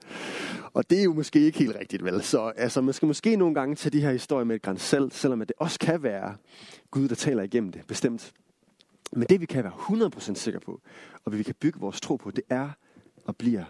Og 0.73 0.89
det 0.89 0.99
er 0.99 1.03
jo 1.03 1.13
måske 1.13 1.39
ikke 1.39 1.59
helt 1.59 1.75
rigtigt, 1.75 2.03
vel? 2.03 2.21
Så 2.21 2.41
altså, 2.55 2.81
man 2.81 2.93
skal 2.93 3.05
måske 3.05 3.35
nogle 3.35 3.55
gange 3.55 3.75
tage 3.75 3.91
de 3.91 4.01
her 4.01 4.11
historier 4.11 4.45
med 4.45 4.55
et 4.55 4.61
græns 4.61 4.81
salt, 4.81 5.13
selvom 5.13 5.39
det 5.39 5.53
også 5.57 5.79
kan 5.79 6.03
være 6.03 6.35
Gud, 6.91 7.07
der 7.07 7.15
taler 7.15 7.43
igennem 7.43 7.71
det, 7.71 7.81
bestemt. 7.87 8.33
Men 9.11 9.27
det 9.29 9.41
vi 9.41 9.45
kan 9.45 9.63
være 9.63 10.09
100% 10.15 10.33
sikre 10.33 10.59
på, 10.59 10.81
og 11.25 11.37
vi 11.37 11.43
kan 11.43 11.55
bygge 11.59 11.79
vores 11.79 12.01
tro 12.01 12.15
på, 12.15 12.31
det 12.31 12.43
er 12.49 12.69
og 13.25 13.35
bliver 13.37 13.63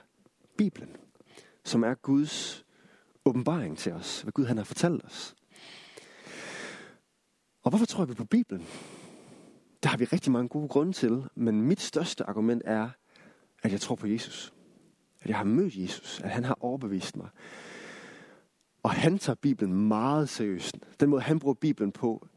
Bibelen 0.58 0.90
som 1.63 1.84
er 1.84 1.94
Guds 1.94 2.66
åbenbaring 3.25 3.78
til 3.78 3.92
os. 3.92 4.22
Hvad 4.22 4.32
Gud 4.32 4.46
han 4.46 4.58
har 4.58 4.63
fortalt 4.63 5.06
os. 5.06 5.36
Og 7.63 7.70
hvorfor 7.70 7.86
tror 7.86 8.05
vi 8.05 8.13
på 8.13 8.25
Bibelen? 8.25 8.65
Der 9.84 9.89
har 9.89 9.98
vi 9.98 10.05
rigtig 10.05 10.32
mange 10.32 10.50
gode 10.50 10.67
grunde 10.67 10.93
til, 10.93 11.24
men 11.36 11.62
mit 11.62 11.82
største 11.82 12.24
argument 12.24 12.62
er, 12.65 12.89
at 13.63 13.72
jeg 13.72 13.82
tror 13.82 13.96
på 13.96 14.08
Jesus. 14.08 14.53
At 15.22 15.29
jeg 15.29 15.38
har 15.38 15.43
mødt 15.43 15.75
Jesus, 15.75 16.22
at 16.22 16.29
han 16.29 16.43
har 16.43 16.58
overbevist 16.60 17.17
mig. 17.17 17.29
Og 18.84 18.91
han 18.91 19.17
tager 19.17 19.36
Bibelen 19.36 19.88
meget 19.88 20.29
seriøst. 20.29 20.77
Den 21.00 21.10
måde, 21.10 21.22
han 21.22 21.39
bruger 21.39 21.53
Bibelen 21.53 21.91
på, 21.91 22.27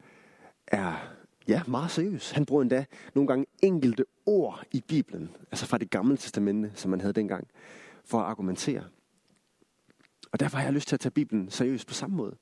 er 0.67 1.17
ja, 1.49 1.63
meget 1.67 1.91
seriøs. 1.91 2.31
Han 2.31 2.47
bruger 2.47 2.63
endda 2.63 2.85
nogle 3.15 3.29
gange 3.29 3.47
enkelte 3.63 4.05
ord 4.27 4.65
i 4.73 4.85
Bibelen, 4.89 5.31
altså 5.51 5.67
fra 5.67 5.79
det 5.79 5.91
gamle 5.91 6.17
testamente, 6.17 6.73
som 6.75 6.91
man 6.91 7.01
havde 7.01 7.13
dengang, 7.13 7.49
for 8.05 8.19
at 8.21 8.25
argumentere. 8.25 8.85
Og 10.33 10.41
derfor 10.41 10.57
har 10.57 10.65
jeg 10.65 10.73
lyst 10.73 10.89
til 10.89 10.97
at 10.97 11.01
tage 11.01 11.11
Bibelen 11.11 11.51
seriøst 11.51 11.87
på 11.87 11.95
samme 11.95 12.17
måde. 12.17 12.37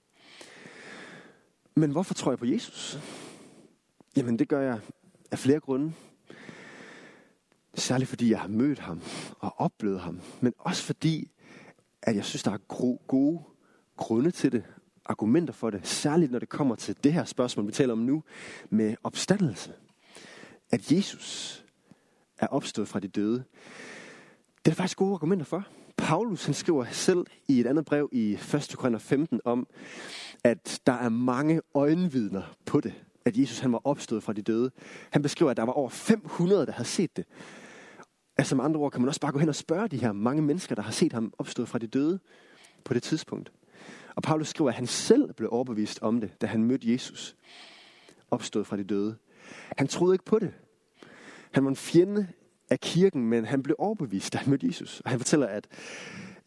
Men 1.77 1.91
hvorfor 1.91 2.15
tror 2.15 2.31
jeg 2.31 2.39
på 2.39 2.47
Jesus? 2.47 2.99
Jamen 4.17 4.39
det 4.39 4.49
gør 4.49 4.61
jeg 4.61 4.81
af 5.31 5.39
flere 5.39 5.61
grunde. 5.61 5.93
Særligt 7.75 8.09
fordi 8.09 8.31
jeg 8.31 8.41
har 8.41 8.49
mødt 8.49 8.79
ham 8.79 9.01
og 9.39 9.55
oplevet 9.61 10.01
ham. 10.01 10.21
Men 10.41 10.53
også 10.59 10.83
fordi, 10.83 11.31
at 12.03 12.17
jeg 12.17 12.25
synes, 12.25 12.43
der 12.43 12.51
er 12.51 12.59
gode 13.07 13.41
grunde 13.97 14.31
til 14.31 14.53
det. 14.53 14.65
Argumenter 15.07 15.53
for 15.53 15.71
det. 15.71 15.87
Særligt 15.87 16.33
når 16.33 16.39
det 16.39 16.49
kommer 16.49 16.75
til 16.75 16.97
det 17.05 17.13
her 17.13 17.25
spørgsmål, 17.25 17.67
vi 17.67 17.73
taler 17.73 17.93
om 17.93 17.99
nu. 17.99 18.23
Med 18.71 18.97
opstandelse. 19.03 19.73
At 20.71 20.93
Jesus 20.93 21.65
er 22.39 22.47
opstået 22.47 22.89
fra 22.89 23.01
de 23.01 23.09
døde. 23.09 23.45
Det 24.65 24.71
er 24.71 24.71
der 24.71 24.75
faktisk 24.75 24.99
gode 24.99 25.15
argumenter 25.15 25.47
for. 25.47 25.67
Paulus 25.97 26.45
han 26.45 26.55
skriver 26.55 26.85
selv 26.91 27.27
i 27.49 27.61
et 27.61 27.67
andet 27.67 27.85
brev 27.85 28.09
i 28.13 28.33
1. 28.33 28.75
Korinther 28.79 28.99
15 28.99 29.41
om, 29.45 29.67
at 30.45 30.81
der 30.87 30.93
er 30.93 31.09
mange 31.09 31.61
øjenvidner 31.75 32.43
på 32.67 32.81
det, 32.81 32.95
at 33.25 33.37
Jesus 33.37 33.59
han 33.59 33.73
var 33.73 33.81
opstået 33.85 34.23
fra 34.23 34.33
de 34.33 34.43
døde. 34.43 34.71
Han 35.11 35.23
beskriver, 35.23 35.51
at 35.51 35.57
der 35.57 35.63
var 35.63 35.73
over 35.73 35.89
500, 35.89 36.67
der 36.67 36.73
havde 36.73 36.89
set 36.89 37.17
det. 37.17 37.25
Altså 38.37 38.57
med 38.57 38.65
andre 38.65 38.81
ord 38.81 38.93
kan 38.93 39.01
man 39.01 39.09
også 39.09 39.21
bare 39.21 39.33
gå 39.33 39.39
hen 39.39 39.49
og 39.49 39.55
spørge 39.55 39.89
de 39.89 39.97
her 39.97 40.13
mange 40.13 40.43
mennesker, 40.43 40.75
der 40.75 40.83
har 40.83 40.93
set 40.93 41.13
ham 41.13 41.33
opstået 41.39 41.69
fra 41.69 41.79
de 41.79 41.87
døde 41.87 42.19
på 42.85 42.95
det 42.95 43.03
tidspunkt. 43.03 43.53
Og 44.15 44.23
Paulus 44.23 44.49
skriver, 44.49 44.71
at 44.71 44.77
han 44.77 44.87
selv 44.87 45.33
blev 45.33 45.49
overbevist 45.53 46.03
om 46.03 46.21
det, 46.21 46.41
da 46.41 46.47
han 46.47 46.65
mødte 46.65 46.93
Jesus 46.93 47.37
opstået 48.31 48.67
fra 48.67 48.77
de 48.77 48.85
døde. 48.85 49.17
Han 49.79 49.87
troede 49.87 50.15
ikke 50.15 50.25
på 50.25 50.39
det. 50.39 50.53
Han 51.51 51.65
var 51.65 51.71
en 51.71 51.77
fjende 51.77 52.29
af 52.71 52.81
kirken, 52.81 53.29
men 53.29 53.45
han 53.45 53.63
blev 53.63 53.77
overbevist, 53.79 54.33
da 54.33 54.39
han 54.39 54.51
mødte 54.51 54.67
Jesus. 54.67 55.01
Og 55.01 55.11
han 55.11 55.19
fortæller, 55.19 55.47
at 55.47 55.67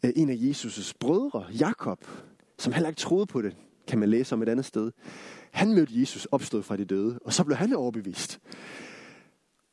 øh, 0.04 0.12
en 0.16 0.30
af 0.30 0.34
Jesus' 0.34 0.92
brødre, 1.00 1.46
Jakob, 1.60 2.04
som 2.58 2.72
heller 2.72 2.88
ikke 2.88 3.00
troede 3.00 3.26
på 3.26 3.42
det, 3.42 3.56
kan 3.86 3.98
man 3.98 4.08
læse 4.08 4.34
om 4.34 4.42
et 4.42 4.48
andet 4.48 4.64
sted, 4.64 4.90
han 5.50 5.74
mødte 5.74 6.00
Jesus 6.00 6.24
opstået 6.24 6.64
fra 6.64 6.76
de 6.76 6.84
døde, 6.84 7.18
og 7.24 7.32
så 7.32 7.44
blev 7.44 7.56
han 7.56 7.72
overbevist. 7.72 8.40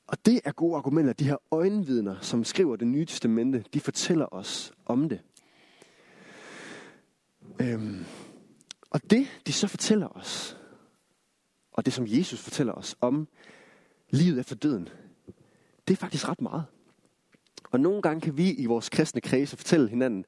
Og 0.08 0.26
det 0.26 0.42
er 0.44 0.52
gode 0.52 0.76
argumenter. 0.76 1.14
De 1.14 1.24
her 1.24 1.38
øjenvidner, 1.52 2.16
som 2.22 2.44
skriver 2.44 2.76
det 2.76 2.88
nye 2.88 3.06
testamente, 3.06 3.64
de 3.74 3.80
fortæller 3.80 4.34
os 4.34 4.74
om 4.86 5.10
det. 5.10 5.20
Øhm, 7.62 8.06
og 8.90 9.10
det, 9.10 9.28
de 9.48 9.54
så 9.54 9.68
fortæller 9.68 10.08
os, 10.08 10.58
og 11.72 11.86
det 11.86 11.94
som 11.94 12.06
Jesus 12.08 12.40
fortæller 12.40 12.74
os 12.74 12.96
om 13.02 13.28
livet 14.10 14.40
efter 14.40 14.56
døden, 14.56 14.90
det 15.88 15.94
er 15.94 15.98
faktisk 15.98 16.30
ret 16.30 16.42
meget. 16.42 16.66
Og 17.72 17.80
nogle 17.80 18.02
gange 18.02 18.22
kan 18.22 18.38
vi 18.38 18.52
i 18.52 18.66
vores 18.66 18.90
kristne 18.90 19.22
kredse 19.22 19.58
fortælle 19.58 19.90
hinanden, 19.90 20.26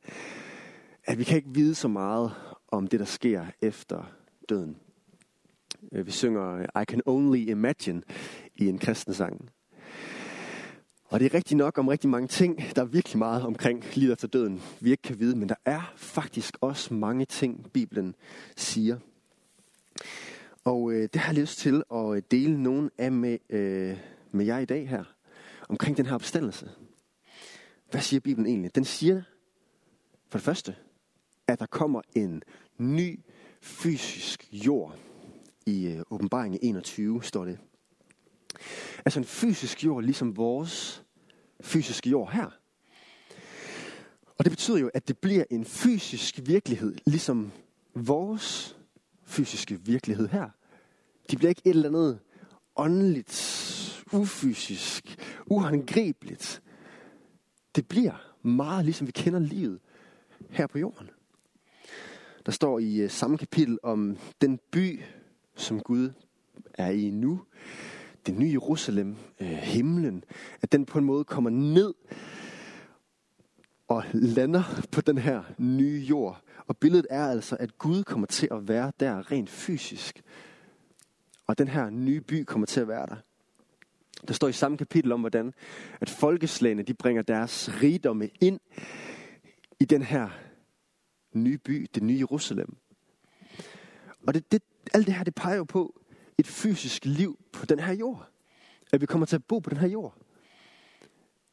at 1.03 1.17
vi 1.17 1.23
kan 1.23 1.37
ikke 1.37 1.53
vide 1.53 1.75
så 1.75 1.87
meget 1.87 2.31
om 2.67 2.87
det, 2.87 2.99
der 2.99 3.05
sker 3.05 3.45
efter 3.61 4.11
døden. 4.49 4.77
Øh, 5.91 6.05
vi 6.05 6.11
synger 6.11 6.81
I 6.81 6.85
can 6.85 7.01
only 7.05 7.37
imagine 7.37 8.01
i 8.55 8.67
en 8.67 8.79
kristen 8.79 9.13
sang. 9.13 9.49
Og 11.09 11.19
det 11.19 11.25
er 11.25 11.33
rigtigt 11.33 11.57
nok 11.57 11.77
om 11.77 11.87
rigtig 11.87 12.09
mange 12.09 12.27
ting. 12.27 12.63
Der 12.75 12.81
er 12.81 12.85
virkelig 12.85 13.17
meget 13.17 13.43
omkring 13.43 13.83
livet 13.95 14.13
efter 14.13 14.27
døden, 14.27 14.61
vi 14.79 14.91
ikke 14.91 15.03
kan 15.03 15.19
vide. 15.19 15.35
Men 15.35 15.49
der 15.49 15.55
er 15.65 15.93
faktisk 15.95 16.57
også 16.61 16.93
mange 16.93 17.25
ting, 17.25 17.71
Bibelen 17.73 18.15
siger. 18.55 18.97
Og 20.63 20.91
øh, 20.91 21.09
det 21.13 21.15
har 21.15 21.33
jeg 21.33 21.41
lyst 21.41 21.59
til 21.59 21.83
at 21.93 22.31
dele 22.31 22.63
nogen 22.63 22.89
af 22.97 23.11
med, 23.11 23.37
øh, 23.49 23.97
med 24.31 24.45
jer 24.45 24.57
i 24.57 24.65
dag 24.65 24.89
her 24.89 25.16
omkring 25.69 25.97
den 25.97 26.05
her 26.05 26.15
opstandelse. 26.15 26.69
Hvad 27.91 28.01
siger 28.01 28.19
Bibelen 28.19 28.47
egentlig? 28.47 28.75
Den 28.75 28.85
siger 28.85 29.21
for 30.29 30.37
det 30.37 30.45
første, 30.45 30.75
at 31.47 31.59
der 31.59 31.65
kommer 31.65 32.01
en 32.15 32.43
ny 32.77 33.19
fysisk 33.61 34.47
jord. 34.51 34.99
I 35.65 35.87
øh, 35.87 36.01
åbenbaringen 36.09 36.59
21 36.63 37.23
står 37.23 37.45
det. 37.45 37.59
Altså 39.05 39.19
en 39.19 39.25
fysisk 39.25 39.85
jord, 39.85 40.03
ligesom 40.03 40.37
vores 40.37 41.03
fysiske 41.61 42.09
jord 42.09 42.31
her. 42.31 42.49
Og 44.37 44.45
det 44.45 44.51
betyder 44.51 44.77
jo, 44.77 44.89
at 44.93 45.07
det 45.07 45.17
bliver 45.17 45.43
en 45.49 45.65
fysisk 45.65 46.39
virkelighed, 46.45 46.95
ligesom 47.05 47.51
vores 47.95 48.77
fysiske 49.23 49.79
virkelighed 49.81 50.27
her. 50.27 50.49
De 51.31 51.37
bliver 51.37 51.49
ikke 51.49 51.61
et 51.65 51.69
eller 51.69 51.89
andet 51.89 52.19
åndeligt 52.75 54.03
ufysisk, 54.13 55.17
uhåndgribeligt. 55.49 56.61
Det 57.75 57.87
bliver 57.87 58.33
meget 58.41 58.85
ligesom 58.85 59.07
vi 59.07 59.11
kender 59.11 59.39
livet 59.39 59.79
her 60.49 60.67
på 60.67 60.79
jorden. 60.79 61.09
Der 62.45 62.51
står 62.51 62.79
i 62.79 63.01
øh, 63.01 63.09
samme 63.09 63.37
kapitel 63.37 63.79
om 63.83 64.17
den 64.41 64.59
by, 64.71 65.01
som 65.55 65.79
Gud 65.79 66.09
er 66.73 66.89
i 66.89 67.09
nu, 67.09 67.41
det 68.25 68.35
nye 68.35 68.51
Jerusalem, 68.51 69.15
øh, 69.39 69.47
himlen, 69.47 70.23
at 70.61 70.71
den 70.71 70.85
på 70.85 70.99
en 70.99 71.05
måde 71.05 71.23
kommer 71.23 71.49
ned 71.49 71.93
og 73.87 74.03
lander 74.13 74.63
på 74.91 75.01
den 75.01 75.17
her 75.17 75.43
nye 75.57 76.05
jord. 76.09 76.41
Og 76.67 76.77
billedet 76.77 77.07
er 77.09 77.27
altså, 77.27 77.57
at 77.59 77.77
Gud 77.77 78.03
kommer 78.03 78.27
til 78.27 78.47
at 78.51 78.67
være 78.67 78.91
der 78.99 79.31
rent 79.31 79.49
fysisk. 79.49 80.21
Og 81.47 81.57
den 81.57 81.67
her 81.67 81.89
nye 81.89 82.21
by 82.21 82.43
kommer 82.43 82.65
til 82.65 82.79
at 82.79 82.87
være 82.87 83.05
der. 83.05 83.15
Der 84.27 84.33
står 84.33 84.47
i 84.47 84.53
samme 84.53 84.77
kapitel 84.77 85.11
om, 85.11 85.19
hvordan 85.19 85.53
at 86.01 86.09
folkeslagene 86.09 86.83
de 86.83 86.93
bringer 86.93 87.21
deres 87.21 87.69
rigdomme 87.81 88.29
ind 88.41 88.59
i 89.79 89.85
den 89.85 90.01
her 90.01 90.29
nye 91.33 91.57
by, 91.57 91.87
det 91.95 92.03
nye 92.03 92.17
Jerusalem. 92.17 92.77
Og 94.27 94.33
det, 94.33 94.51
det, 94.51 94.61
alt 94.93 95.07
det 95.07 95.15
her, 95.15 95.23
det 95.23 95.35
peger 95.35 95.57
jo 95.57 95.63
på 95.63 96.01
et 96.37 96.47
fysisk 96.47 97.05
liv 97.05 97.39
på 97.51 97.65
den 97.65 97.79
her 97.79 97.93
jord. 97.93 98.29
At 98.93 99.01
vi 99.01 99.05
kommer 99.05 99.25
til 99.25 99.35
at 99.35 99.43
bo 99.43 99.59
på 99.59 99.69
den 99.69 99.77
her 99.77 99.87
jord. 99.87 100.15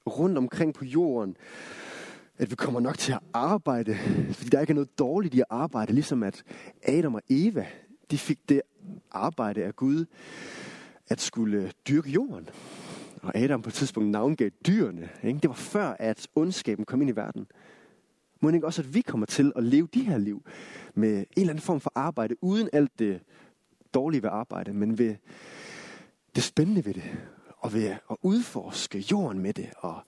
Rundt 0.06 0.38
omkring 0.38 0.74
på 0.74 0.84
jorden. 0.84 1.36
At 2.38 2.50
vi 2.50 2.54
kommer 2.54 2.80
nok 2.80 2.98
til 2.98 3.12
at 3.12 3.20
arbejde. 3.32 3.96
Fordi 4.32 4.48
der 4.48 4.60
ikke 4.60 4.70
er 4.70 4.74
noget 4.74 4.98
dårligt 4.98 5.34
i 5.34 5.40
at 5.40 5.46
arbejde. 5.50 5.92
Ligesom 5.92 6.22
at 6.22 6.44
Adam 6.82 7.14
og 7.14 7.22
Eva, 7.28 7.66
de 8.10 8.18
fik 8.18 8.48
det 8.48 8.62
arbejde 9.10 9.64
af 9.64 9.76
Gud 9.76 10.04
at 11.08 11.20
skulle 11.20 11.72
dyrke 11.88 12.10
jorden. 12.10 12.48
Og 13.22 13.36
Adam 13.36 13.62
på 13.62 13.70
et 13.70 13.74
tidspunkt 13.74 14.10
navngav 14.10 14.50
dyrene. 14.66 15.08
Ikke? 15.22 15.38
Det 15.38 15.48
var 15.48 15.54
før, 15.54 15.96
at 15.98 16.28
ondskaben 16.34 16.84
kom 16.84 17.00
ind 17.00 17.10
i 17.10 17.16
verden. 17.16 17.46
Må 18.40 18.50
ikke 18.50 18.66
også, 18.66 18.82
at 18.82 18.94
vi 18.94 19.00
kommer 19.00 19.26
til 19.26 19.52
at 19.56 19.64
leve 19.64 19.88
de 19.94 20.02
her 20.02 20.18
liv 20.18 20.42
med 20.94 21.16
en 21.16 21.26
eller 21.36 21.50
anden 21.50 21.62
form 21.62 21.80
for 21.80 21.92
arbejde, 21.94 22.34
uden 22.40 22.68
alt 22.72 22.98
det 22.98 23.20
dårlige 23.94 24.22
ved 24.22 24.30
arbejde, 24.32 24.72
men 24.72 24.98
ved 24.98 25.16
det 26.34 26.42
spændende 26.42 26.84
ved 26.84 26.94
det, 26.94 27.02
og 27.58 27.72
ved 27.72 27.84
at 27.84 28.16
udforske 28.22 29.04
jorden 29.10 29.38
med 29.38 29.54
det, 29.54 29.70
og 29.78 30.00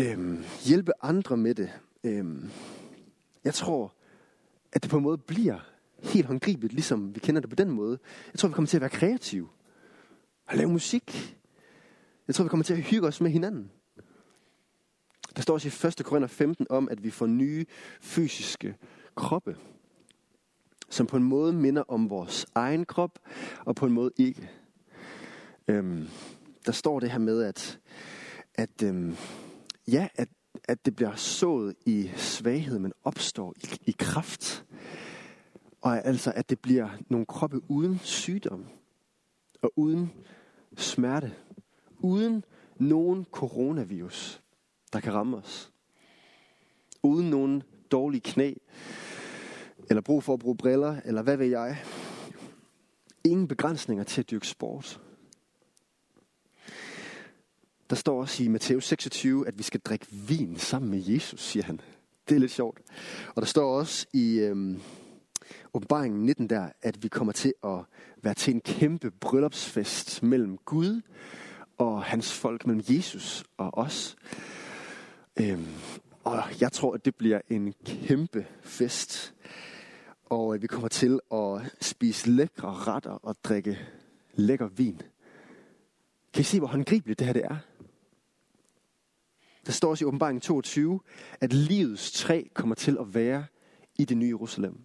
øhm, 0.00 0.44
hjælpe 0.64 0.92
andre 1.02 1.36
med 1.36 1.54
det. 1.54 1.70
Øhm, 2.04 2.50
jeg 3.44 3.54
tror, 3.54 3.94
at 4.72 4.82
det 4.82 4.90
på 4.90 4.96
en 4.96 5.02
måde 5.02 5.18
bliver 5.18 5.58
helt 6.02 6.26
håndgribeligt, 6.26 6.72
ligesom 6.72 7.14
vi 7.14 7.20
kender 7.20 7.40
det 7.40 7.50
på 7.50 7.56
den 7.56 7.70
måde. 7.70 7.98
Jeg 8.32 8.38
tror, 8.38 8.48
vi 8.48 8.54
kommer 8.54 8.68
til 8.68 8.76
at 8.76 8.80
være 8.80 8.90
kreative 8.90 9.48
og 10.46 10.56
lave 10.56 10.70
musik. 10.70 11.36
Jeg 12.26 12.34
tror, 12.34 12.44
vi 12.44 12.48
kommer 12.48 12.64
til 12.64 12.74
at 12.74 12.82
hygge 12.82 13.06
os 13.06 13.20
med 13.20 13.30
hinanden. 13.30 13.70
Der 15.36 15.42
står 15.42 15.54
også 15.54 15.86
i 15.86 15.88
1. 15.88 16.04
Korinther 16.04 16.28
15 16.28 16.66
om, 16.70 16.88
at 16.88 17.04
vi 17.04 17.10
får 17.10 17.26
nye 17.26 17.66
fysiske 18.00 18.76
kroppe, 19.14 19.56
som 20.90 21.06
på 21.06 21.16
en 21.16 21.22
måde 21.22 21.52
minder 21.52 21.82
om 21.88 22.10
vores 22.10 22.46
egen 22.54 22.84
krop, 22.84 23.18
og 23.64 23.76
på 23.76 23.86
en 23.86 23.92
måde 23.92 24.10
ikke. 24.16 24.50
Øhm, 25.68 26.08
der 26.66 26.72
står 26.72 27.00
det 27.00 27.10
her 27.10 27.18
med, 27.18 27.42
at, 27.42 27.78
at 28.54 28.82
øhm, 28.82 29.16
ja, 29.88 30.08
at, 30.14 30.28
at 30.64 30.86
det 30.86 30.96
bliver 30.96 31.14
sået 31.14 31.74
i 31.86 32.10
svaghed, 32.16 32.78
men 32.78 32.92
opstår 33.04 33.54
i, 33.56 33.78
i 33.86 33.94
kraft. 33.98 34.64
Og 35.80 36.06
altså, 36.06 36.32
at 36.36 36.50
det 36.50 36.58
bliver 36.60 36.88
nogle 37.08 37.26
kroppe 37.26 37.60
uden 37.70 37.98
sygdom, 37.98 38.66
og 39.64 39.72
uden 39.76 40.12
smerte, 40.76 41.34
uden 41.98 42.44
nogen 42.78 43.26
coronavirus, 43.32 44.42
der 44.92 45.00
kan 45.00 45.14
ramme 45.14 45.36
os. 45.36 45.72
Uden 47.02 47.30
nogen 47.30 47.62
dårlige 47.90 48.20
knæ, 48.20 48.54
eller 49.90 50.00
brug 50.00 50.22
for 50.22 50.32
at 50.32 50.38
bruge 50.38 50.56
briller, 50.56 51.00
eller 51.04 51.22
hvad 51.22 51.36
ved 51.36 51.46
jeg. 51.46 51.84
ingen 53.24 53.48
begrænsninger 53.48 54.04
til 54.04 54.20
at 54.20 54.30
dyrke 54.30 54.46
sport. 54.46 55.00
Der 57.90 57.96
står 57.96 58.20
også 58.20 58.44
i 58.44 58.48
Matthæus 58.48 58.86
26, 58.86 59.48
at 59.48 59.58
vi 59.58 59.62
skal 59.62 59.80
drikke 59.80 60.06
vin 60.10 60.56
sammen 60.56 60.90
med 60.90 61.02
Jesus, 61.06 61.40
siger 61.40 61.64
han. 61.64 61.80
Det 62.28 62.34
er 62.34 62.38
lidt 62.38 62.52
sjovt. 62.52 62.80
Og 63.34 63.42
der 63.42 63.46
står 63.46 63.78
også 63.78 64.06
i 64.12 64.38
øhm, 64.38 64.80
åbenbaringen 65.74 66.26
19 66.26 66.50
der, 66.50 66.68
at 66.82 67.02
vi 67.02 67.08
kommer 67.08 67.32
til 67.32 67.54
at 67.64 67.78
være 68.22 68.34
til 68.34 68.54
en 68.54 68.60
kæmpe 68.60 69.10
bryllupsfest 69.10 70.22
mellem 70.22 70.58
Gud 70.58 71.00
og 71.78 72.02
hans 72.02 72.32
folk, 72.32 72.66
mellem 72.66 72.84
Jesus 72.88 73.44
og 73.56 73.78
os. 73.78 74.16
Øhm, 75.40 75.66
og 76.24 76.42
jeg 76.60 76.72
tror, 76.72 76.94
at 76.94 77.04
det 77.04 77.14
bliver 77.14 77.40
en 77.48 77.74
kæmpe 77.84 78.46
fest. 78.62 79.34
Og 80.24 80.54
øh, 80.54 80.62
vi 80.62 80.66
kommer 80.66 80.88
til 80.88 81.20
at 81.32 81.60
spise 81.80 82.30
lækre 82.30 82.74
retter 82.74 83.10
og 83.10 83.36
drikke 83.44 83.78
lækker 84.34 84.68
vin. 84.68 85.02
Kan 86.32 86.40
I 86.40 86.44
se, 86.44 86.58
hvor 86.58 86.68
håndgribeligt 86.68 87.18
det 87.18 87.26
her 87.26 87.32
det 87.32 87.44
er? 87.44 87.56
Der 89.66 89.72
står 89.72 89.90
også 89.90 90.04
i 90.04 90.06
åbenbaringen 90.06 90.40
22, 90.40 91.00
at 91.40 91.52
livets 91.52 92.12
træ 92.12 92.42
kommer 92.54 92.74
til 92.74 92.96
at 93.00 93.14
være 93.14 93.46
i 93.98 94.04
det 94.04 94.16
nye 94.16 94.28
Jerusalem. 94.28 94.80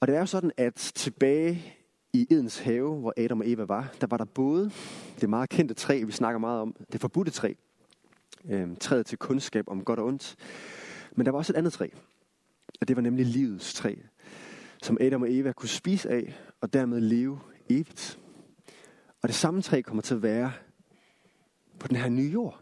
Og 0.00 0.08
det 0.08 0.16
er 0.16 0.20
jo 0.20 0.26
sådan, 0.26 0.52
at 0.56 0.74
tilbage 0.74 1.74
i 2.12 2.26
Edens 2.30 2.58
have, 2.58 2.94
hvor 2.94 3.14
Adam 3.16 3.40
og 3.40 3.50
Eva 3.50 3.64
var, 3.64 3.94
der 4.00 4.06
var 4.06 4.16
der 4.16 4.24
både 4.24 4.70
det 5.20 5.30
meget 5.30 5.48
kendte 5.48 5.74
træ, 5.74 6.02
vi 6.06 6.12
snakker 6.12 6.38
meget 6.38 6.60
om, 6.60 6.76
det 6.92 7.00
forbudte 7.00 7.30
træ, 7.30 7.54
øh, 8.48 8.76
træet 8.80 9.06
til 9.06 9.18
kundskab 9.18 9.64
om 9.68 9.84
godt 9.84 9.98
og 9.98 10.06
ondt. 10.06 10.36
Men 11.16 11.26
der 11.26 11.32
var 11.32 11.38
også 11.38 11.52
et 11.52 11.56
andet 11.56 11.72
træ, 11.72 11.88
og 12.80 12.88
det 12.88 12.96
var 12.96 13.02
nemlig 13.02 13.26
livets 13.26 13.74
træ, 13.74 13.94
som 14.82 14.98
Adam 15.00 15.22
og 15.22 15.32
Eva 15.32 15.52
kunne 15.52 15.68
spise 15.68 16.10
af, 16.10 16.38
og 16.60 16.72
dermed 16.72 17.00
leve 17.00 17.40
evigt. 17.70 18.18
Og 19.22 19.28
det 19.28 19.36
samme 19.36 19.62
træ 19.62 19.82
kommer 19.82 20.02
til 20.02 20.14
at 20.14 20.22
være 20.22 20.52
på 21.78 21.88
den 21.88 21.96
her 21.96 22.08
nye 22.08 22.30
jord, 22.30 22.60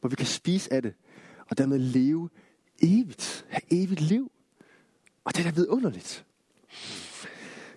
hvor 0.00 0.08
vi 0.08 0.16
kan 0.16 0.26
spise 0.26 0.72
af 0.72 0.82
det, 0.82 0.94
og 1.50 1.58
dermed 1.58 1.78
leve 1.78 2.28
evigt, 2.82 3.46
have 3.48 3.62
evigt 3.70 4.00
liv. 4.00 4.32
Og 5.24 5.36
det 5.36 5.46
er 5.46 5.50
da 5.50 5.54
vidunderligt. 5.54 6.27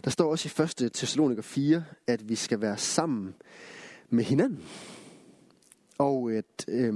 Der 0.04 0.10
står 0.10 0.32
også 0.32 0.74
i 0.82 0.86
1. 0.86 0.92
Thessaloniker 0.94 1.42
4, 1.42 1.84
at 2.08 2.30
vi 2.30 2.36
skal 2.36 2.62
være 2.62 2.78
sammen 2.78 3.36
med 4.10 4.24
hinanden. 4.24 4.64
Og 5.98 6.32
at 6.34 6.66
øh, 6.68 6.94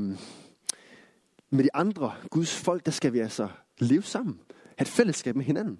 med 1.50 1.64
de 1.64 1.70
andre 1.76 2.14
Guds 2.30 2.56
folk, 2.56 2.86
der 2.86 2.92
skal 2.92 3.14
vi 3.14 3.20
altså 3.20 3.48
leve 3.80 4.04
sammen. 4.04 4.40
Have 4.78 4.84
et 4.84 4.88
fællesskab 4.88 5.36
med 5.36 5.46
hinanden. 5.46 5.80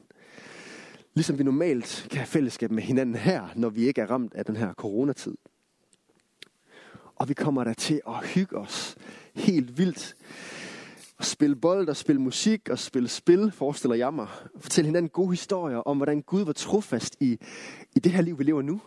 Ligesom 1.14 1.38
vi 1.38 1.44
normalt 1.44 2.08
kan 2.10 2.18
have 2.18 2.28
fællesskab 2.28 2.72
med 2.72 2.84
hinanden 2.84 3.16
her, 3.16 3.48
når 3.56 3.70
vi 3.70 3.88
ikke 3.88 4.02
er 4.02 4.12
ramt 4.12 4.34
af 4.34 4.46
den 4.46 4.56
her 4.56 4.74
coronatid. 4.74 5.36
Og 7.16 7.30
vi 7.30 7.34
kommer 7.34 7.64
der 7.64 7.74
til 7.74 8.02
at 8.08 8.28
hygge 8.28 8.58
os 8.58 8.96
helt 9.34 9.78
vildt 9.78 10.16
at 11.20 11.26
spille 11.26 11.56
bold 11.56 11.90
og 11.90 11.96
spille 11.96 12.22
musik 12.22 12.70
og 12.70 12.80
spille 12.80 13.10
spil, 13.10 13.52
forestiller 13.52 13.96
jeg 13.96 14.14
mig. 14.14 14.28
Fortælle 14.60 14.86
hinanden 14.86 15.10
gode 15.10 15.30
historier 15.30 15.78
om, 15.78 15.98
hvordan 15.98 16.22
Gud 16.22 16.46
var 16.46 16.54
trofast 16.54 17.16
i, 17.20 17.40
i 17.96 18.00
det 18.00 18.12
her 18.12 18.22
liv, 18.22 18.40
vi 18.40 18.44
lever 18.44 18.62
nu. 18.62 18.82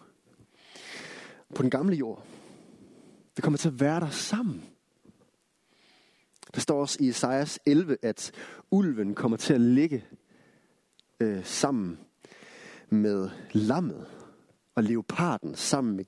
På 1.55 1.63
den 1.63 1.71
gamle 1.71 1.97
jord. 1.97 2.25
Vi 3.37 3.43
kommer 3.43 3.59
til 3.59 3.69
at 3.69 3.81
være 3.81 4.01
der 4.01 4.11
sammen. 4.11 4.65
Der 6.55 6.61
står 6.61 6.81
også 6.81 6.99
i 7.01 7.09
Esajas 7.09 7.59
11, 7.67 7.97
at 8.03 8.33
ulven 8.71 9.15
kommer 9.15 9.37
til 9.37 9.55
at 9.55 9.61
ligge 9.61 10.05
øh, 11.21 11.45
sammen 11.45 11.99
med 12.91 13.31
lammet, 13.53 14.07
og 14.75 14.85
leoparden 14.85 15.55
sammen 15.55 15.97
med 15.97 16.05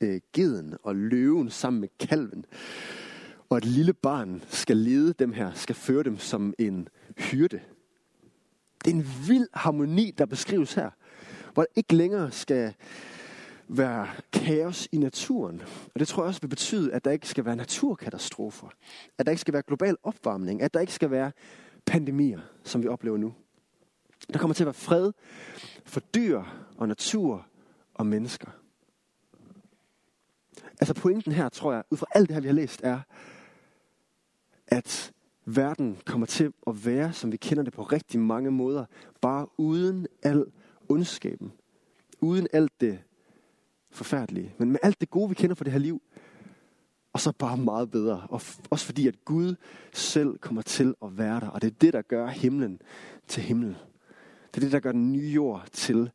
øh, 0.00 0.20
geden, 0.32 0.74
og 0.82 0.96
løven 0.96 1.50
sammen 1.50 1.80
med 1.80 1.88
kalven. 2.00 2.44
Og 3.48 3.58
et 3.58 3.64
lille 3.64 3.92
barn 3.92 4.42
skal 4.48 4.76
lede 4.76 5.12
dem 5.12 5.32
her, 5.32 5.52
skal 5.54 5.74
føre 5.74 6.02
dem 6.02 6.18
som 6.18 6.54
en 6.58 6.88
hyrde. 7.16 7.60
Det 8.84 8.90
er 8.90 8.94
en 8.94 9.06
vild 9.28 9.48
harmoni, 9.52 10.10
der 10.10 10.26
beskrives 10.26 10.74
her, 10.74 10.90
hvor 11.54 11.62
der 11.62 11.72
ikke 11.76 11.94
længere 11.94 12.32
skal 12.32 12.74
være 13.68 14.08
kaos 14.32 14.88
i 14.92 14.98
naturen. 14.98 15.62
Og 15.94 16.00
det 16.00 16.08
tror 16.08 16.22
jeg 16.22 16.28
også 16.28 16.40
vil 16.40 16.48
betyde, 16.48 16.92
at 16.92 17.04
der 17.04 17.10
ikke 17.10 17.28
skal 17.28 17.44
være 17.44 17.56
naturkatastrofer. 17.56 18.68
At 19.18 19.26
der 19.26 19.32
ikke 19.32 19.40
skal 19.40 19.54
være 19.54 19.62
global 19.62 19.96
opvarmning. 20.02 20.62
At 20.62 20.74
der 20.74 20.80
ikke 20.80 20.92
skal 20.92 21.10
være 21.10 21.32
pandemier, 21.86 22.40
som 22.64 22.82
vi 22.82 22.88
oplever 22.88 23.16
nu. 23.16 23.34
Der 24.32 24.38
kommer 24.38 24.54
til 24.54 24.62
at 24.62 24.66
være 24.66 24.74
fred 24.74 25.12
for 25.84 26.00
dyr 26.00 26.42
og 26.76 26.88
natur 26.88 27.46
og 27.94 28.06
mennesker. 28.06 28.50
Altså 30.80 30.94
pointen 30.94 31.32
her, 31.32 31.48
tror 31.48 31.72
jeg, 31.72 31.82
ud 31.90 31.96
fra 31.96 32.06
alt 32.14 32.28
det 32.28 32.34
her, 32.34 32.40
vi 32.40 32.48
har 32.48 32.54
læst, 32.54 32.80
er, 32.84 33.00
at 34.74 35.12
verden 35.44 35.98
kommer 36.04 36.26
til 36.26 36.52
at 36.66 36.86
være, 36.86 37.12
som 37.12 37.32
vi 37.32 37.36
kender 37.36 37.62
det 37.62 37.72
på 37.72 37.82
rigtig 37.82 38.20
mange 38.20 38.50
måder, 38.50 38.84
bare 39.20 39.46
uden 39.56 40.06
al 40.22 40.44
ondskaben. 40.88 41.52
Uden 42.20 42.48
alt 42.52 42.80
det 42.80 42.98
forfærdelige. 43.90 44.54
Men 44.58 44.70
med 44.70 44.80
alt 44.82 45.00
det 45.00 45.10
gode, 45.10 45.28
vi 45.28 45.34
kender 45.34 45.54
fra 45.54 45.64
det 45.64 45.72
her 45.72 45.80
liv, 45.80 46.02
og 47.12 47.20
så 47.20 47.32
bare 47.38 47.56
meget 47.56 47.90
bedre. 47.90 48.26
Og 48.30 48.42
også 48.70 48.86
fordi, 48.86 49.08
at 49.08 49.24
Gud 49.24 49.54
selv 49.92 50.38
kommer 50.38 50.62
til 50.62 50.94
at 51.02 51.18
være 51.18 51.40
der. 51.40 51.48
Og 51.48 51.62
det 51.62 51.70
er 51.70 51.74
det, 51.80 51.92
der 51.92 52.02
gør 52.02 52.26
himlen 52.26 52.80
til 53.28 53.42
himmel. 53.42 53.76
Det 54.50 54.56
er 54.56 54.60
det, 54.60 54.72
der 54.72 54.80
gør 54.80 54.92
den 54.92 55.12
nye 55.12 55.28
jord 55.28 55.66
til 55.72 56.10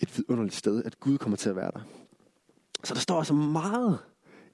et 0.00 0.16
vidunderligt 0.16 0.54
sted, 0.54 0.84
at 0.84 1.00
Gud 1.00 1.18
kommer 1.18 1.36
til 1.36 1.48
at 1.48 1.56
være 1.56 1.70
der. 1.70 1.80
Så 2.84 2.94
der 2.94 3.00
står 3.00 3.18
altså 3.18 3.34
meget 3.34 3.98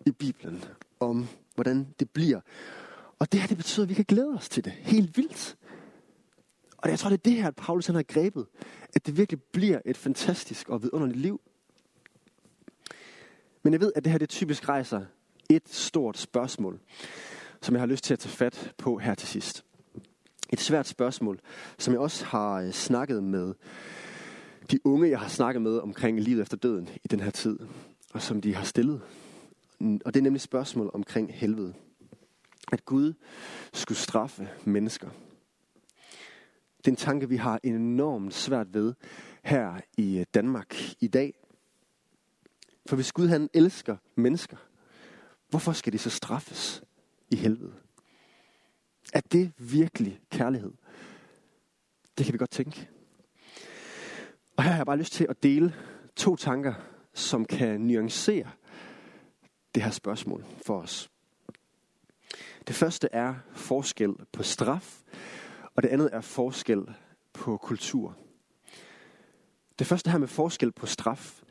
i 0.06 0.10
Bibelen 0.10 0.64
om, 1.00 1.26
hvordan 1.54 1.86
det 2.00 2.10
bliver. 2.10 2.40
Og 3.22 3.32
det 3.32 3.40
her, 3.40 3.48
det 3.48 3.56
betyder, 3.56 3.84
at 3.84 3.88
vi 3.88 3.94
kan 3.94 4.04
glæde 4.04 4.34
os 4.34 4.48
til 4.48 4.64
det. 4.64 4.72
Helt 4.72 5.16
vildt. 5.16 5.56
Og 6.78 6.90
jeg 6.90 6.98
tror, 6.98 7.10
det 7.10 7.18
er 7.18 7.22
det 7.22 7.32
her, 7.32 7.48
at 7.48 7.56
Paulus 7.56 7.86
han 7.86 7.94
har 7.94 8.02
grebet. 8.02 8.46
At 8.94 9.06
det 9.06 9.16
virkelig 9.16 9.42
bliver 9.42 9.80
et 9.84 9.96
fantastisk 9.96 10.68
og 10.68 10.82
vidunderligt 10.82 11.20
liv. 11.20 11.40
Men 13.62 13.72
jeg 13.72 13.80
ved, 13.80 13.92
at 13.96 14.04
det 14.04 14.12
her 14.12 14.18
det 14.18 14.28
typisk 14.28 14.68
rejser 14.68 15.04
et 15.50 15.68
stort 15.68 16.18
spørgsmål, 16.18 16.80
som 17.60 17.74
jeg 17.74 17.82
har 17.82 17.86
lyst 17.86 18.04
til 18.04 18.12
at 18.12 18.18
tage 18.18 18.32
fat 18.32 18.72
på 18.78 18.98
her 18.98 19.14
til 19.14 19.28
sidst. 19.28 19.64
Et 20.52 20.60
svært 20.60 20.86
spørgsmål, 20.86 21.40
som 21.78 21.92
jeg 21.92 22.00
også 22.00 22.24
har 22.24 22.54
øh, 22.54 22.72
snakket 22.72 23.22
med 23.22 23.54
de 24.70 24.86
unge, 24.86 25.10
jeg 25.10 25.20
har 25.20 25.28
snakket 25.28 25.62
med 25.62 25.78
omkring 25.78 26.20
livet 26.20 26.42
efter 26.42 26.56
døden 26.56 26.88
i 27.04 27.08
den 27.08 27.20
her 27.20 27.30
tid, 27.30 27.58
og 28.12 28.22
som 28.22 28.40
de 28.40 28.54
har 28.54 28.64
stillet. 28.64 29.00
Og 29.80 30.14
det 30.14 30.16
er 30.16 30.22
nemlig 30.22 30.40
spørgsmål 30.40 30.90
omkring 30.94 31.34
helvede. 31.34 31.74
At 32.72 32.84
Gud 32.84 33.12
skulle 33.72 33.98
straffe 33.98 34.48
mennesker. 34.64 35.08
Det 36.78 36.86
er 36.86 36.92
en 36.92 36.96
tanke, 36.96 37.28
vi 37.28 37.36
har 37.36 37.60
enormt 37.62 38.34
svært 38.34 38.74
ved 38.74 38.94
her 39.42 39.80
i 39.96 40.18
øh, 40.18 40.26
Danmark 40.34 40.76
i 41.00 41.08
dag. 41.08 41.34
For 42.86 42.96
hvis 42.96 43.12
Gud 43.12 43.28
han 43.28 43.50
elsker 43.54 43.96
mennesker, 44.14 44.56
hvorfor 45.48 45.72
skal 45.72 45.92
de 45.92 45.98
så 45.98 46.10
straffes 46.10 46.82
i 47.30 47.36
helvede? 47.36 47.72
Er 49.12 49.20
det 49.20 49.52
virkelig 49.58 50.20
kærlighed? 50.30 50.72
Det 52.18 52.26
kan 52.26 52.32
vi 52.32 52.38
godt 52.38 52.50
tænke. 52.50 52.88
Og 54.56 54.62
her 54.62 54.70
har 54.70 54.78
jeg 54.78 54.86
bare 54.86 54.98
lyst 54.98 55.12
til 55.12 55.26
at 55.28 55.42
dele 55.42 55.74
to 56.16 56.36
tanker, 56.36 56.74
som 57.14 57.44
kan 57.44 57.80
nuancere 57.80 58.50
det 59.74 59.82
her 59.82 59.90
spørgsmål 59.90 60.44
for 60.66 60.78
os. 60.78 61.11
Det 62.66 62.76
første 62.76 63.08
er 63.12 63.34
forskel 63.52 64.14
på 64.32 64.42
straf, 64.42 65.02
og 65.74 65.82
det 65.82 65.88
andet 65.88 66.10
er 66.12 66.20
forskel 66.20 66.82
på 67.32 67.56
kultur. 67.56 68.16
Det 69.78 69.86
første 69.86 70.10
her 70.10 70.18
med 70.18 70.28
forskel 70.28 70.72
på 70.72 70.86
straf, 70.86 71.42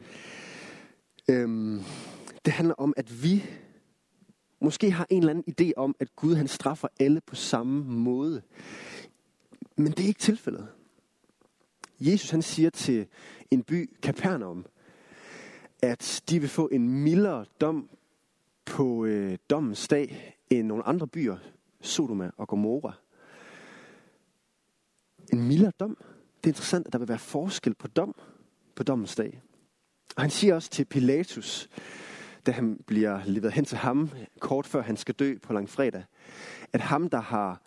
øhm, 1.29 1.83
det 2.45 2.53
handler 2.53 2.75
om, 2.77 2.93
at 2.97 3.23
vi 3.23 3.43
måske 4.61 4.91
har 4.91 5.07
en 5.09 5.19
eller 5.19 5.33
anden 5.33 5.53
idé 5.61 5.71
om, 5.77 5.95
at 5.99 6.15
Gud 6.15 6.35
han 6.35 6.47
straffer 6.47 6.87
alle 6.99 7.21
på 7.21 7.35
samme 7.35 7.83
måde. 7.83 8.41
Men 9.75 9.91
det 9.91 9.99
er 9.99 10.07
ikke 10.07 10.19
tilfældet. 10.19 10.67
Jesus 11.99 12.29
han 12.29 12.41
siger 12.41 12.69
til 12.69 13.07
en 13.51 13.63
by, 13.63 13.97
Capernaum, 14.01 14.65
at 15.81 16.23
de 16.29 16.39
vil 16.39 16.49
få 16.49 16.69
en 16.71 16.89
mildere 16.89 17.45
dom 17.61 17.89
på 18.65 19.05
øh, 19.05 19.37
dommens 19.49 19.87
dag 19.87 20.37
end 20.59 20.67
nogle 20.67 20.83
andre 20.83 21.07
byer, 21.07 21.37
Sodoma 21.81 22.31
og 22.37 22.47
Gomorra. 22.47 22.93
En 25.33 25.47
mildere 25.47 25.71
dom. 25.79 25.97
Det 26.43 26.49
er 26.49 26.53
interessant, 26.53 26.87
at 26.87 26.93
der 26.93 26.99
vil 26.99 27.07
være 27.07 27.19
forskel 27.19 27.73
på 27.73 27.87
dom 27.87 28.15
på 28.75 28.83
dommens 28.83 29.15
dag. 29.15 29.41
Og 30.15 30.21
han 30.21 30.29
siger 30.29 30.55
også 30.55 30.69
til 30.69 30.85
Pilatus, 30.85 31.69
da 32.45 32.51
han 32.51 32.79
bliver 32.87 33.21
leveret 33.25 33.53
hen 33.53 33.65
til 33.65 33.77
ham, 33.77 34.09
kort 34.39 34.67
før 34.67 34.81
han 34.81 34.97
skal 34.97 35.15
dø 35.15 35.37
på 35.43 35.53
langfredag, 35.53 36.03
at 36.73 36.81
ham, 36.81 37.09
der 37.09 37.21
har 37.21 37.61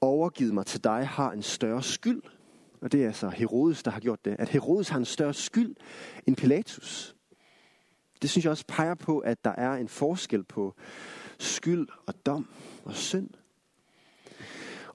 overgivet 0.00 0.54
mig 0.54 0.66
til 0.66 0.84
dig, 0.84 1.06
har 1.06 1.32
en 1.32 1.42
større 1.42 1.82
skyld 1.82 2.22
og 2.80 2.92
det 2.92 3.02
er 3.02 3.06
altså 3.06 3.28
Herodes, 3.28 3.82
der 3.82 3.90
har 3.90 4.00
gjort 4.00 4.24
det, 4.24 4.36
at 4.38 4.48
Herodes 4.48 4.88
har 4.88 4.98
en 4.98 5.04
større 5.04 5.34
skyld 5.34 5.76
end 6.26 6.36
Pilatus. 6.36 7.16
Det 8.22 8.30
synes 8.30 8.44
jeg 8.44 8.50
også 8.50 8.64
peger 8.68 8.94
på, 8.94 9.18
at 9.18 9.44
der 9.44 9.50
er 9.50 9.74
en 9.74 9.88
forskel 9.88 10.44
på 10.44 10.74
skyld 11.40 11.88
og 12.06 12.26
dom 12.26 12.48
og 12.84 12.94
synd. 12.94 13.30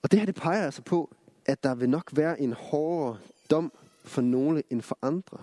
Og 0.01 0.11
det 0.11 0.19
her, 0.19 0.25
det 0.25 0.35
peger 0.35 0.65
altså 0.65 0.81
på, 0.81 1.15
at 1.45 1.63
der 1.63 1.75
vil 1.75 1.89
nok 1.89 2.11
være 2.13 2.41
en 2.41 2.53
hårdere 2.53 3.17
dom 3.49 3.71
for 4.03 4.21
nogle 4.21 4.63
end 4.69 4.81
for 4.81 4.97
andre. 5.01 5.37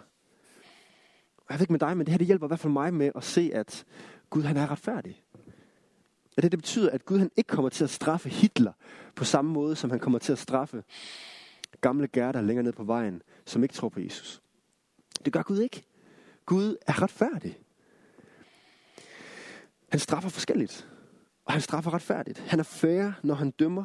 Og 1.37 1.47
jeg 1.51 1.59
ved 1.59 1.61
ikke 1.61 1.73
med 1.73 1.81
dig, 1.81 1.97
men 1.97 2.07
det 2.07 2.13
her 2.13 2.19
det 2.19 2.27
hjælper 2.27 2.47
i 2.47 2.49
hvert 2.49 2.61
fald 2.61 2.73
mig 2.73 2.95
med 2.95 3.11
at 3.15 3.25
se, 3.25 3.51
at 3.55 3.85
Gud 4.31 4.43
han 4.43 4.57
er 4.57 4.71
retfærdig. 4.71 5.23
At 6.37 6.43
det, 6.43 6.53
det 6.53 6.59
betyder, 6.59 6.91
at 6.91 7.05
Gud 7.05 7.19
han 7.19 7.31
ikke 7.37 7.49
kommer 7.49 7.69
til 7.69 7.85
at 7.85 7.91
straffe 7.91 8.29
Hitler 8.29 8.73
på 9.15 9.25
samme 9.25 9.53
måde, 9.53 9.77
som 9.77 9.91
han 9.91 10.01
kommer 10.01 10.19
til 10.19 10.33
at 10.33 10.39
straffe 10.39 10.85
gamle 11.81 12.09
Gerda 12.09 12.41
længere 12.41 12.65
ned 12.65 12.73
på 12.73 12.85
vejen, 12.85 13.23
som 13.45 13.63
ikke 13.63 13.75
tror 13.75 13.89
på 13.89 14.01
Jesus. 14.01 14.43
Det 15.25 15.33
gør 15.33 15.43
Gud 15.43 15.59
ikke. 15.59 15.85
Gud 16.47 16.77
er 16.87 17.03
retfærdig. 17.03 17.59
Han 19.89 20.01
straffer 20.01 20.31
forskelligt. 20.31 20.89
Og 21.45 21.53
han 21.53 21.61
straffer 21.63 21.95
retfærdigt. 21.95 22.39
Han 22.39 22.59
er 22.59 22.65
fair, 22.65 23.11
når 23.23 23.35
han 23.35 23.51
dømmer. 23.51 23.85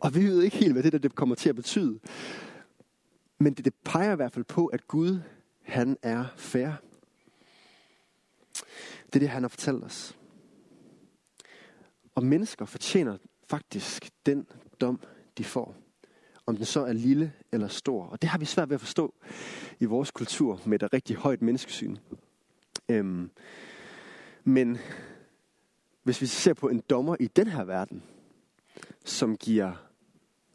Og 0.00 0.14
vi 0.14 0.24
ved 0.24 0.42
ikke 0.42 0.56
helt, 0.56 0.72
hvad 0.72 0.82
det 0.82 0.92
der 0.92 0.98
det 0.98 1.14
kommer 1.14 1.34
til 1.34 1.48
at 1.48 1.56
betyde. 1.56 2.00
Men 3.38 3.54
det, 3.54 3.64
det 3.64 3.74
peger 3.84 4.12
i 4.12 4.16
hvert 4.16 4.32
fald 4.32 4.44
på, 4.44 4.66
at 4.66 4.88
Gud, 4.88 5.20
han 5.62 5.96
er 6.02 6.24
fair. 6.36 6.70
Det 9.06 9.14
er 9.14 9.18
det, 9.18 9.28
han 9.28 9.42
har 9.42 9.48
fortalt 9.48 9.84
os. 9.84 10.16
Og 12.14 12.24
mennesker 12.24 12.64
fortjener 12.64 13.18
faktisk 13.48 14.10
den 14.26 14.46
dom, 14.80 15.00
de 15.38 15.44
får. 15.44 15.76
Om 16.46 16.56
den 16.56 16.64
så 16.64 16.84
er 16.84 16.92
lille 16.92 17.32
eller 17.52 17.68
stor. 17.68 18.04
Og 18.04 18.22
det 18.22 18.30
har 18.30 18.38
vi 18.38 18.44
svært 18.44 18.68
ved 18.68 18.74
at 18.74 18.80
forstå 18.80 19.14
i 19.80 19.84
vores 19.84 20.10
kultur 20.10 20.60
med 20.66 20.82
et 20.82 20.92
rigtig 20.92 21.16
højt 21.16 21.42
menneskesyn. 21.42 21.96
Øhm, 22.88 23.30
men 24.44 24.78
hvis 26.02 26.20
vi 26.20 26.26
ser 26.26 26.54
på 26.54 26.68
en 26.68 26.82
dommer 26.90 27.16
i 27.20 27.26
den 27.26 27.46
her 27.46 27.64
verden, 27.64 28.02
som 29.04 29.36
giver 29.36 29.72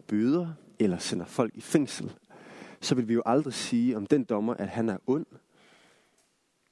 bøder 0.07 0.53
eller 0.79 0.97
sender 0.97 1.25
folk 1.25 1.55
i 1.55 1.61
fængsel, 1.61 2.13
så 2.81 2.95
vil 2.95 3.07
vi 3.07 3.13
jo 3.13 3.21
aldrig 3.25 3.53
sige 3.53 3.97
om 3.97 4.07
den 4.07 4.23
dommer, 4.23 4.53
at 4.53 4.69
han 4.69 4.89
er 4.89 4.97
ond. 5.07 5.25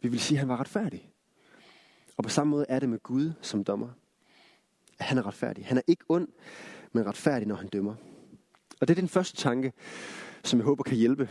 Vi 0.01 0.07
vil 0.07 0.19
sige, 0.19 0.35
at 0.35 0.39
han 0.39 0.49
var 0.49 0.59
retfærdig. 0.59 1.09
Og 2.17 2.23
på 2.23 2.29
samme 2.29 2.51
måde 2.51 2.65
er 2.69 2.79
det 2.79 2.89
med 2.89 2.99
Gud 2.99 3.31
som 3.41 3.63
dommer. 3.63 3.89
At 4.99 5.05
han 5.05 5.17
er 5.17 5.27
retfærdig. 5.27 5.65
Han 5.65 5.77
er 5.77 5.81
ikke 5.87 6.03
ond, 6.09 6.27
men 6.91 7.05
retfærdig, 7.05 7.47
når 7.47 7.55
han 7.55 7.67
dømmer. 7.67 7.95
Og 8.81 8.87
det 8.87 8.89
er 8.97 9.01
den 9.01 9.09
første 9.09 9.37
tanke, 9.37 9.73
som 10.43 10.59
jeg 10.59 10.65
håber 10.65 10.83
kan 10.83 10.97
hjælpe 10.97 11.29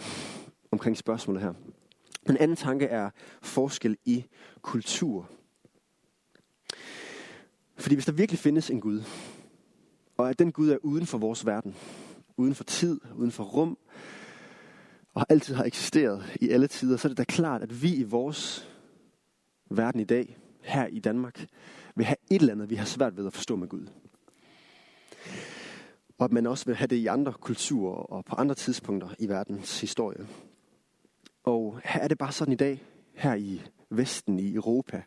omkring 0.71 0.97
spørgsmålet 0.97 1.43
her. 1.43 1.53
Den 2.27 2.37
anden 2.37 2.57
tanke 2.57 2.87
er 2.87 3.11
forskel 3.43 3.97
i 4.05 4.25
kultur. 4.63 5.31
Fordi 7.77 7.95
hvis 7.95 8.05
der 8.05 8.13
virkelig 8.13 8.39
findes 8.39 8.71
en 8.71 8.81
Gud, 8.81 9.03
og 10.17 10.31
at 10.31 10.39
den 10.39 10.53
Gud 10.53 10.71
er 10.71 10.77
uden 10.83 11.07
for 11.07 11.19
vores 11.19 11.47
verden, 11.47 11.75
uden 12.37 12.55
for 12.55 12.65
tid, 12.65 13.01
uden 13.17 13.31
for 13.31 13.45
rum, 13.45 13.79
og 15.15 15.27
altid 15.29 15.55
har 15.55 15.65
eksisteret 15.65 16.39
i 16.41 16.49
alle 16.49 16.67
tider, 16.69 16.97
så 16.97 17.09
er 17.09 17.11
det 17.11 17.19
da 17.19 17.25
klart, 17.25 17.63
at 17.63 17.83
vi 17.83 17.95
i 17.95 18.03
vores 18.03 18.69
verden 19.71 20.01
i 20.01 20.05
dag, 20.05 20.39
her 20.63 20.87
i 20.87 20.99
Danmark, 20.99 21.47
vil 21.97 22.07
have 22.07 22.17
et 22.31 22.41
eller 22.41 22.53
andet, 22.53 22.71
vi 22.71 22.75
har 22.75 22.85
svært 22.85 23.17
ved 23.17 23.27
at 23.27 23.33
forstå 23.33 23.57
med 23.57 23.69
Gud. 23.69 23.87
Og 26.19 26.25
at 26.25 26.33
man 26.33 26.47
også 26.47 26.67
vil 26.67 26.77
have 26.77 26.87
det 26.87 26.97
i 26.97 27.07
andre 27.07 27.33
kulturer 27.33 27.95
og 27.95 28.25
på 28.25 28.35
andre 28.37 28.55
tidspunkter 28.55 29.09
i 29.19 29.29
verdens 29.29 29.81
historie. 29.81 30.27
Og 31.45 31.81
her 31.85 32.01
er 32.01 32.09
det 32.09 32.19
bare 32.19 32.33
sådan 32.33 32.53
i 32.53 32.57
dag, 32.57 32.83
her 33.15 33.35
i 33.35 33.63
Vesten, 33.91 34.39
i 34.39 34.55
Europa, 34.55 35.03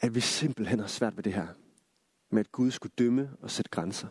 at 0.00 0.14
vi 0.14 0.20
simpelthen 0.20 0.78
har 0.78 0.86
svært 0.86 1.16
ved 1.16 1.24
det 1.24 1.32
her. 1.32 1.46
Med 2.30 2.40
at 2.40 2.52
Gud 2.52 2.70
skulle 2.70 2.92
dømme 2.98 3.30
og 3.42 3.50
sætte 3.50 3.70
grænser. 3.70 4.08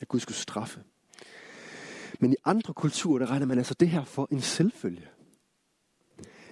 At 0.00 0.08
Gud 0.08 0.20
skulle 0.20 0.36
straffe. 0.36 0.80
Men 2.20 2.32
i 2.32 2.36
andre 2.44 2.74
kulturer, 2.74 3.18
der 3.18 3.30
regner 3.30 3.46
man 3.46 3.58
altså 3.58 3.74
det 3.74 3.88
her 3.88 4.04
for 4.04 4.28
en 4.30 4.40
selvfølge. 4.40 5.08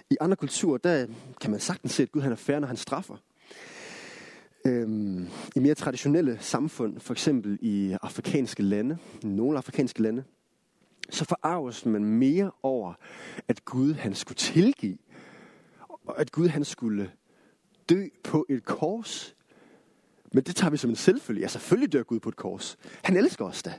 I 0.09 0.17
andre 0.21 0.35
kulturer, 0.35 0.77
der 0.77 1.07
kan 1.41 1.51
man 1.51 1.59
sagtens 1.59 1.91
se, 1.91 2.03
at 2.03 2.11
Gud 2.11 2.21
han 2.21 2.31
er 2.31 2.35
færre, 2.35 2.59
når 2.59 2.67
han 2.67 2.77
straffer. 2.77 3.17
Øhm, 4.65 5.27
I 5.55 5.59
mere 5.59 5.75
traditionelle 5.75 6.37
samfund, 6.39 6.99
for 6.99 7.13
eksempel 7.13 7.59
i 7.61 7.97
afrikanske 8.01 8.63
lande, 8.63 8.97
nogle 9.23 9.57
afrikanske 9.57 10.01
lande, 10.01 10.23
så 11.09 11.25
forarves 11.25 11.85
man 11.85 12.05
mere 12.05 12.51
over, 12.63 12.93
at 13.47 13.65
Gud 13.65 13.93
han 13.93 14.15
skulle 14.15 14.35
tilgive, 14.35 14.97
og 16.05 16.19
at 16.19 16.31
Gud 16.31 16.47
han 16.47 16.65
skulle 16.65 17.11
dø 17.89 18.07
på 18.23 18.45
et 18.49 18.65
kors. 18.65 19.35
Men 20.33 20.43
det 20.43 20.55
tager 20.55 20.71
vi 20.71 20.77
som 20.77 20.89
en 20.89 20.95
selvfølge. 20.95 21.41
Ja, 21.41 21.47
selvfølgelig 21.47 21.93
dør 21.93 22.03
Gud 22.03 22.19
på 22.19 22.29
et 22.29 22.35
kors. 22.35 22.77
Han 23.03 23.17
elsker 23.17 23.45
os 23.45 23.63
da. 23.63 23.73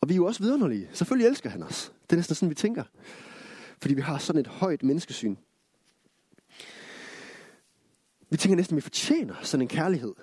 Og 0.00 0.08
vi 0.08 0.14
er 0.14 0.16
jo 0.16 0.26
også 0.26 0.42
vidunderlige. 0.42 0.88
Selvfølgelig 0.92 1.28
elsker 1.28 1.50
han 1.50 1.62
os. 1.62 1.92
Det 2.02 2.12
er 2.12 2.16
næsten 2.16 2.34
sådan, 2.34 2.50
vi 2.50 2.54
tænker. 2.54 2.84
Fordi 3.82 3.94
vi 3.94 4.00
har 4.00 4.18
sådan 4.18 4.40
et 4.40 4.46
højt 4.46 4.82
menneskesyn. 4.82 5.36
Vi 8.30 8.36
tænker 8.36 8.56
næsten, 8.56 8.74
at 8.74 8.76
vi 8.76 8.80
fortjener 8.80 9.34
sådan 9.42 9.62
en 9.62 9.68
kærlighed. 9.68 10.14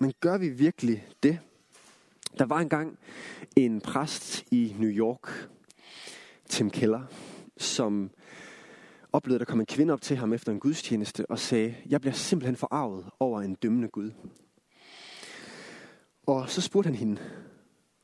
Men 0.00 0.12
gør 0.20 0.38
vi 0.38 0.48
virkelig 0.48 1.08
det? 1.22 1.38
Der 2.38 2.46
var 2.46 2.60
engang 2.60 2.98
en 3.56 3.80
præst 3.80 4.44
i 4.50 4.76
New 4.78 4.90
York, 4.90 5.48
Tim 6.48 6.70
Keller, 6.70 7.02
som 7.56 8.10
oplevede, 9.12 9.36
at 9.36 9.46
der 9.46 9.50
kom 9.50 9.60
en 9.60 9.66
kvinde 9.66 9.92
op 9.92 10.00
til 10.00 10.16
ham 10.16 10.32
efter 10.32 10.52
en 10.52 10.60
gudstjeneste 10.60 11.30
og 11.30 11.38
sagde, 11.38 11.76
jeg 11.86 12.00
bliver 12.00 12.14
simpelthen 12.14 12.56
forarvet 12.56 13.10
over 13.20 13.42
en 13.42 13.54
dømmende 13.54 13.88
Gud. 13.88 14.10
Og 16.26 16.50
så 16.50 16.60
spurgte 16.60 16.86
han 16.86 16.94
hende, 16.94 17.20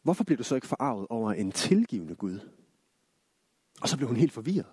hvorfor 0.03 0.25
bliver 0.25 0.37
du 0.37 0.43
så 0.43 0.55
ikke 0.55 0.67
forarvet 0.67 1.07
over 1.11 1.33
en 1.33 1.53
tilgivende 1.53 2.15
Gud? 2.15 2.39
Og 3.81 3.89
så 3.89 3.97
blev 3.97 4.09
hun 4.09 4.17
helt 4.17 4.33
forvirret. 4.33 4.73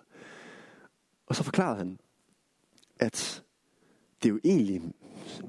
Og 1.26 1.36
så 1.36 1.44
forklarede 1.44 1.78
han, 1.78 2.00
at 3.00 3.44
det 4.24 4.30
er 4.30 4.34
jo 4.34 4.40
egentlig 4.44 4.94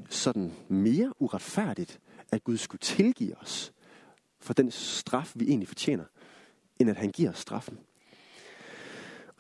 sådan 0.09 0.53
mere 0.69 1.23
uretfærdigt, 1.23 2.01
at 2.33 2.45
Gud 2.45 2.57
skulle 2.57 2.81
tilgive 2.81 3.39
os 3.39 3.73
for 4.41 4.55
den 4.55 4.71
straf, 4.71 5.33
vi 5.35 5.45
egentlig 5.45 5.69
fortjener, 5.69 6.05
end 6.79 6.91
at 6.91 6.97
han 6.97 7.11
giver 7.11 7.31
os 7.31 7.39
straffen. 7.39 7.79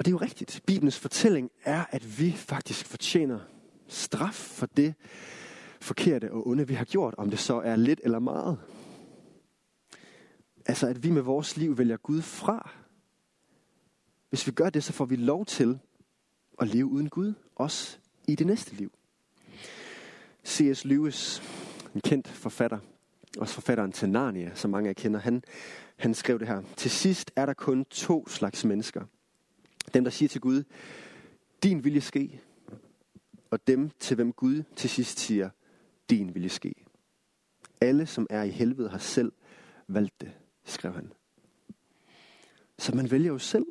Og 0.02 0.06
det 0.06 0.10
er 0.10 0.14
jo 0.14 0.18
rigtigt. 0.18 0.62
Bibelens 0.66 0.98
fortælling 0.98 1.50
er, 1.64 1.84
at 1.90 2.18
vi 2.20 2.32
faktisk 2.32 2.86
fortjener 2.86 3.40
straf 3.88 4.34
for 4.34 4.66
det 4.66 4.94
forkerte 5.80 6.32
og 6.32 6.46
onde, 6.46 6.68
vi 6.68 6.74
har 6.74 6.84
gjort, 6.84 7.14
om 7.18 7.30
det 7.30 7.38
så 7.38 7.60
er 7.60 7.76
lidt 7.76 8.00
eller 8.04 8.18
meget. 8.18 8.58
Altså, 10.66 10.86
at 10.86 11.02
vi 11.02 11.10
med 11.10 11.22
vores 11.22 11.56
liv 11.56 11.78
vælger 11.78 11.96
Gud 11.96 12.22
fra. 12.22 12.70
Hvis 14.28 14.46
vi 14.46 14.52
gør 14.52 14.70
det, 14.70 14.84
så 14.84 14.92
får 14.92 15.04
vi 15.04 15.16
lov 15.16 15.46
til 15.46 15.78
at 16.60 16.68
leve 16.68 16.86
uden 16.86 17.08
Gud, 17.08 17.34
også 17.56 17.96
i 18.28 18.34
det 18.34 18.46
næste 18.46 18.74
liv. 18.74 18.92
C.S. 20.46 20.84
Lewis, 20.84 21.42
en 21.94 22.00
kendt 22.00 22.28
forfatter, 22.28 22.78
også 23.38 23.54
forfatteren 23.54 23.92
til 23.92 24.08
Narnia, 24.08 24.54
som 24.54 24.70
mange 24.70 24.88
af 24.88 24.96
kender, 24.96 25.20
han, 25.20 25.44
han 25.96 26.14
skrev 26.14 26.38
det 26.38 26.48
her. 26.48 26.62
Til 26.76 26.90
sidst 26.90 27.32
er 27.36 27.46
der 27.46 27.54
kun 27.54 27.84
to 27.84 28.28
slags 28.28 28.64
mennesker. 28.64 29.02
Dem, 29.94 30.04
der 30.04 30.10
siger 30.10 30.28
til 30.28 30.40
Gud, 30.40 30.62
din 31.62 31.84
vilje 31.84 32.00
ske, 32.00 32.40
og 33.50 33.66
dem, 33.66 33.90
til 33.98 34.14
hvem 34.14 34.32
Gud 34.32 34.62
til 34.76 34.90
sidst 34.90 35.18
siger, 35.18 35.50
din 36.10 36.34
vilje 36.34 36.48
ske. 36.48 36.74
Alle, 37.80 38.06
som 38.06 38.26
er 38.30 38.42
i 38.42 38.50
helvede, 38.50 38.88
har 38.88 38.98
selv 38.98 39.32
valgt 39.88 40.20
det, 40.20 40.32
skrev 40.64 40.92
han. 40.92 41.12
Så 42.78 42.96
man 42.96 43.10
vælger 43.10 43.32
jo 43.32 43.38
selv, 43.38 43.66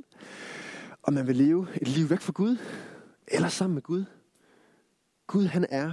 om 1.03 1.13
man 1.13 1.27
vil 1.27 1.35
leve 1.35 1.67
et 1.81 1.87
liv 1.87 2.09
væk 2.09 2.19
fra 2.19 2.31
Gud, 2.31 2.57
eller 3.27 3.49
sammen 3.49 3.73
med 3.73 3.81
Gud. 3.81 4.05
Gud, 5.27 5.45
han 5.45 5.65
er 5.69 5.91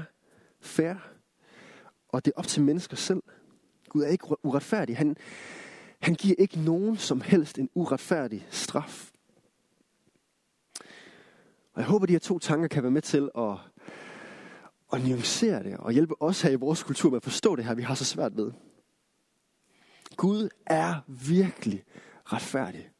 fair, 0.60 0.94
og 2.08 2.24
det 2.24 2.32
er 2.36 2.38
op 2.38 2.46
til 2.46 2.62
mennesker 2.62 2.96
selv. 2.96 3.22
Gud 3.88 4.02
er 4.02 4.08
ikke 4.08 4.44
uretfærdig. 4.44 4.96
Han, 4.96 5.16
han 5.98 6.14
giver 6.14 6.34
ikke 6.38 6.60
nogen 6.60 6.96
som 6.96 7.20
helst 7.20 7.58
en 7.58 7.70
uretfærdig 7.74 8.46
straf. 8.50 9.10
Og 11.78 11.82
jeg 11.82 11.90
håber, 11.90 12.04
at 12.04 12.08
de 12.08 12.14
her 12.14 12.18
to 12.18 12.38
tanker 12.38 12.68
kan 12.68 12.82
være 12.82 12.92
med 12.92 13.02
til 13.02 13.30
at, 13.38 13.52
at 14.92 15.04
nuancere 15.04 15.62
det, 15.62 15.76
og 15.76 15.92
hjælpe 15.92 16.22
os 16.22 16.42
her 16.42 16.50
i 16.50 16.54
vores 16.54 16.82
kultur 16.82 17.10
med 17.10 17.16
at 17.16 17.22
forstå 17.22 17.56
det 17.56 17.64
her, 17.64 17.74
vi 17.74 17.82
har 17.82 17.94
så 17.94 18.04
svært 18.04 18.36
ved. 18.36 18.52
Gud 20.16 20.48
er 20.66 20.94
virkelig 21.06 21.84
retfærdig. 22.24 22.90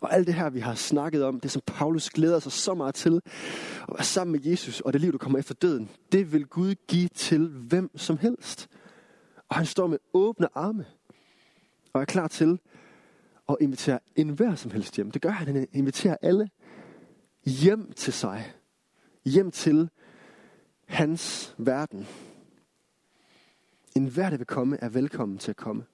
Og 0.00 0.14
alt 0.14 0.26
det 0.26 0.34
her, 0.34 0.50
vi 0.50 0.60
har 0.60 0.74
snakket 0.74 1.24
om, 1.24 1.40
det 1.40 1.50
som 1.50 1.62
Paulus 1.66 2.10
glæder 2.10 2.38
sig 2.38 2.52
så 2.52 2.74
meget 2.74 2.94
til, 2.94 3.20
at 3.88 3.94
være 3.94 4.04
sammen 4.04 4.32
med 4.32 4.50
Jesus, 4.50 4.80
og 4.80 4.92
det 4.92 5.00
liv, 5.00 5.12
du 5.12 5.18
kommer 5.18 5.38
efter 5.38 5.54
døden, 5.54 5.90
det 6.12 6.32
vil 6.32 6.46
Gud 6.46 6.74
give 6.88 7.08
til 7.08 7.48
hvem 7.48 7.90
som 7.96 8.18
helst. 8.18 8.68
Og 9.48 9.56
han 9.56 9.66
står 9.66 9.86
med 9.86 9.98
åbne 10.12 10.48
arme, 10.54 10.84
og 11.92 12.00
er 12.00 12.04
klar 12.04 12.28
til 12.28 12.60
at 13.48 13.56
invitere 13.60 13.98
enhver 14.16 14.54
som 14.54 14.70
helst 14.70 14.96
hjem. 14.96 15.10
Det 15.10 15.22
gør 15.22 15.30
han. 15.30 15.46
Han 15.46 15.66
inviterer 15.72 16.16
alle 16.22 16.48
hjem 17.46 17.92
til 17.92 18.12
sig. 18.12 18.52
Hjem 19.24 19.50
til 19.50 19.90
hans 20.84 21.54
verden. 21.58 22.06
En 23.96 24.06
hver, 24.06 24.30
der 24.30 24.36
vil 24.36 24.46
komme, 24.46 24.76
er 24.76 24.88
velkommen 24.88 25.38
til 25.38 25.50
at 25.50 25.56
komme. 25.56 25.84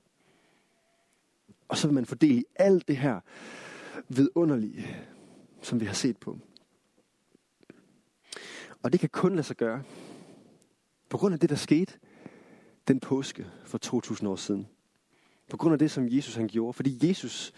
Og 1.69 1.79
så 1.79 1.87
vil 1.87 1.95
man 1.95 2.07
fordele 2.07 2.35
i 2.35 2.45
alt 2.57 2.89
det 2.89 2.97
her 2.97 3.21
vidunderlige, 4.09 4.87
som 5.63 5.81
vi 5.81 5.85
har 5.85 5.95
set 5.95 6.17
på. 6.17 6.39
Og 8.83 8.93
det 8.93 9.01
kan 9.01 9.09
kun 9.09 9.33
lade 9.33 9.47
sig 9.47 9.57
gøre 9.57 9.83
på 11.09 11.19
grund 11.19 11.35
af 11.35 11.41
det, 11.41 11.51
der 11.51 11.57
skete 11.57 11.93
den 12.89 13.01
påske 13.01 13.47
for 13.65 13.79
2000 13.79 14.29
år 14.29 14.37
siden. 14.37 14.69
På 15.51 15.57
grund 15.57 15.73
af 15.73 15.79
det, 15.79 15.91
som 15.91 16.09
Jesus 16.09 16.35
han 16.35 16.49
gjorde. 16.49 16.73
Fordi 16.73 17.09
Jesus 17.09 17.53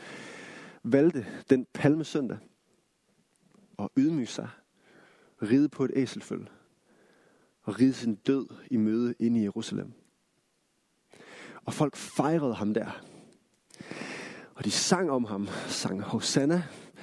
valgte 0.83 1.27
den 1.51 1.67
palmesøndag 1.73 2.39
og 3.79 3.93
ydmyge 3.97 4.27
sig, 4.27 4.49
ride 5.43 5.69
på 5.69 5.85
et 5.85 5.91
æselføl 5.95 6.49
og 7.65 7.81
ride 7.81 7.95
sin 7.95 8.15
død 8.15 8.47
i 8.71 8.77
møde 8.77 9.15
inde 9.19 9.41
i 9.41 9.43
Jerusalem. 9.43 9.93
Og 11.65 11.75
folk 11.75 11.97
fejrede 11.97 12.55
ham 12.55 12.75
der. 12.75 13.03
Og 14.55 14.65
de 14.65 14.71
sang 14.71 15.11
om 15.11 15.25
ham, 15.25 15.49
sang 15.67 16.03
Hosanna, 16.03 16.63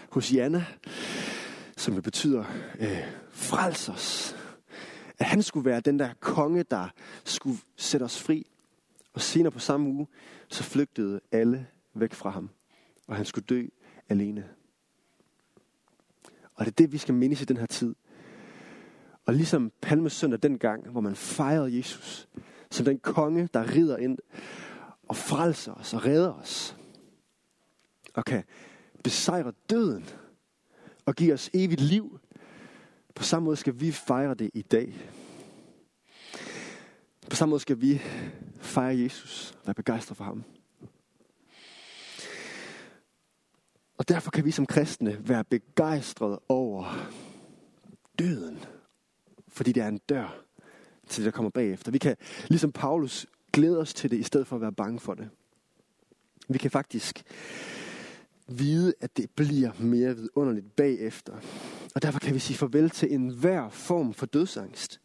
Hosianna, 0.10 0.66
som 1.78 1.94
det 1.94 2.04
betyder, 2.04 2.46
øh, 2.80 2.98
frels 3.30 3.90
os. 3.90 4.36
At 5.20 5.26
han 5.26 5.44
skulle 5.44 5.66
være 5.66 5.80
den 5.80 6.00
der 6.00 6.14
konge, 6.20 6.64
der 6.64 6.90
skulle 7.24 7.60
sætte 7.76 8.04
os 8.04 8.22
fri. 8.22 8.48
Og 9.14 9.22
senere 9.22 9.52
på 9.52 9.60
samme 9.60 9.90
uge, 9.90 10.08
så 10.50 10.64
flygtede 10.64 11.22
alle 11.32 11.68
væk 11.94 12.14
fra 12.14 12.30
ham. 12.30 12.50
Og 13.08 13.16
han 13.16 13.26
skulle 13.26 13.46
dø 13.46 13.68
alene. 14.10 14.50
Og 16.62 16.66
det 16.66 16.72
er 16.72 16.76
det, 16.76 16.92
vi 16.92 16.98
skal 16.98 17.14
mindes 17.14 17.42
i 17.42 17.46
den 17.46 17.58
her 17.58 17.66
tid. 17.66 17.96
Og 19.26 19.34
ligesom 19.34 19.72
Palmesøndag 19.82 20.40
dengang, 20.44 20.90
hvor 20.90 21.02
man 21.02 21.16
fejrede 21.16 21.78
Jesus, 21.78 22.28
som 22.72 22.86
den 22.86 23.00
konge, 23.00 23.50
der 23.54 23.76
rider 23.76 23.98
ind 23.98 24.18
og 25.08 25.16
frelser 25.16 25.74
os 25.74 25.94
og 25.94 26.06
redder 26.06 26.34
os. 26.34 26.78
Og 28.14 28.26
kan 28.26 28.44
besejre 29.04 29.54
døden 29.70 30.06
og 31.06 31.16
give 31.16 31.34
os 31.34 31.50
evigt 31.54 31.82
liv. 31.82 32.20
På 33.16 33.24
samme 33.24 33.46
måde 33.46 33.58
skal 33.58 33.80
vi 33.80 33.92
fejre 33.92 34.34
det 34.34 34.50
i 34.54 34.62
dag. 34.62 34.96
På 37.30 37.36
samme 37.36 37.50
måde 37.50 37.62
skal 37.62 37.82
vi 37.82 38.02
fejre 38.60 38.98
Jesus 38.98 39.58
og 39.62 39.68
være 39.68 39.74
begejstret 39.74 40.18
for 40.18 40.24
ham. 40.24 40.44
Og 44.02 44.10
derfor 44.10 44.32
kan 44.32 44.46
vi 44.46 44.52
som 44.52 44.66
kristne 44.66 45.18
være 45.30 45.44
begejstrede 45.44 46.42
over 46.50 47.10
døden. 48.20 48.60
Fordi 49.48 49.72
det 49.72 49.84
er 49.84 49.88
en 49.88 50.00
dør 50.10 50.44
til 51.08 51.24
det, 51.24 51.26
der 51.26 51.36
kommer 51.36 51.50
bagefter. 51.50 51.92
Vi 51.92 51.98
kan, 51.98 52.16
ligesom 52.48 52.72
Paulus, 52.72 53.26
glæde 53.54 53.80
os 53.80 53.94
til 53.94 54.12
det, 54.12 54.18
i 54.18 54.24
stedet 54.24 54.48
for 54.48 54.56
at 54.56 54.62
være 54.62 54.72
bange 54.72 55.00
for 55.00 55.14
det. 55.14 55.30
Vi 56.50 56.58
kan 56.58 56.72
faktisk 56.72 57.24
vide, 58.48 58.94
at 59.02 59.18
det 59.18 59.30
bliver 59.36 59.72
mere 59.80 60.16
vidunderligt 60.16 60.76
bagefter. 60.76 61.34
Og 61.96 62.02
derfor 62.02 62.20
kan 62.20 62.34
vi 62.34 62.40
sige 62.40 62.58
farvel 62.58 62.90
til 62.90 63.14
enhver 63.14 63.70
form 63.70 64.14
for 64.14 64.26
dødsangst. 64.26 65.02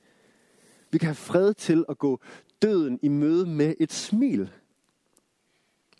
Vi 0.90 0.98
kan 0.98 1.06
have 1.06 1.14
fred 1.14 1.54
til 1.54 1.84
at 1.88 1.98
gå 1.98 2.20
døden 2.62 2.98
i 3.02 3.08
møde 3.08 3.46
med 3.46 3.74
et 3.80 3.92
smil. 3.92 4.50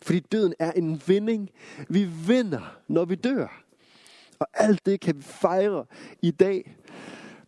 Fordi 0.07 0.21
døden 0.21 0.55
er 0.59 0.73
en 0.73 1.03
vinding. 1.07 1.51
Vi 1.89 2.05
vinder, 2.05 2.79
når 2.89 3.05
vi 3.05 3.15
dør. 3.15 3.65
Og 4.39 4.47
alt 4.55 4.87
det 4.87 5.01
kan 5.01 5.17
vi 5.17 5.23
fejre 5.23 5.85
i 6.23 6.31
dag 6.31 6.77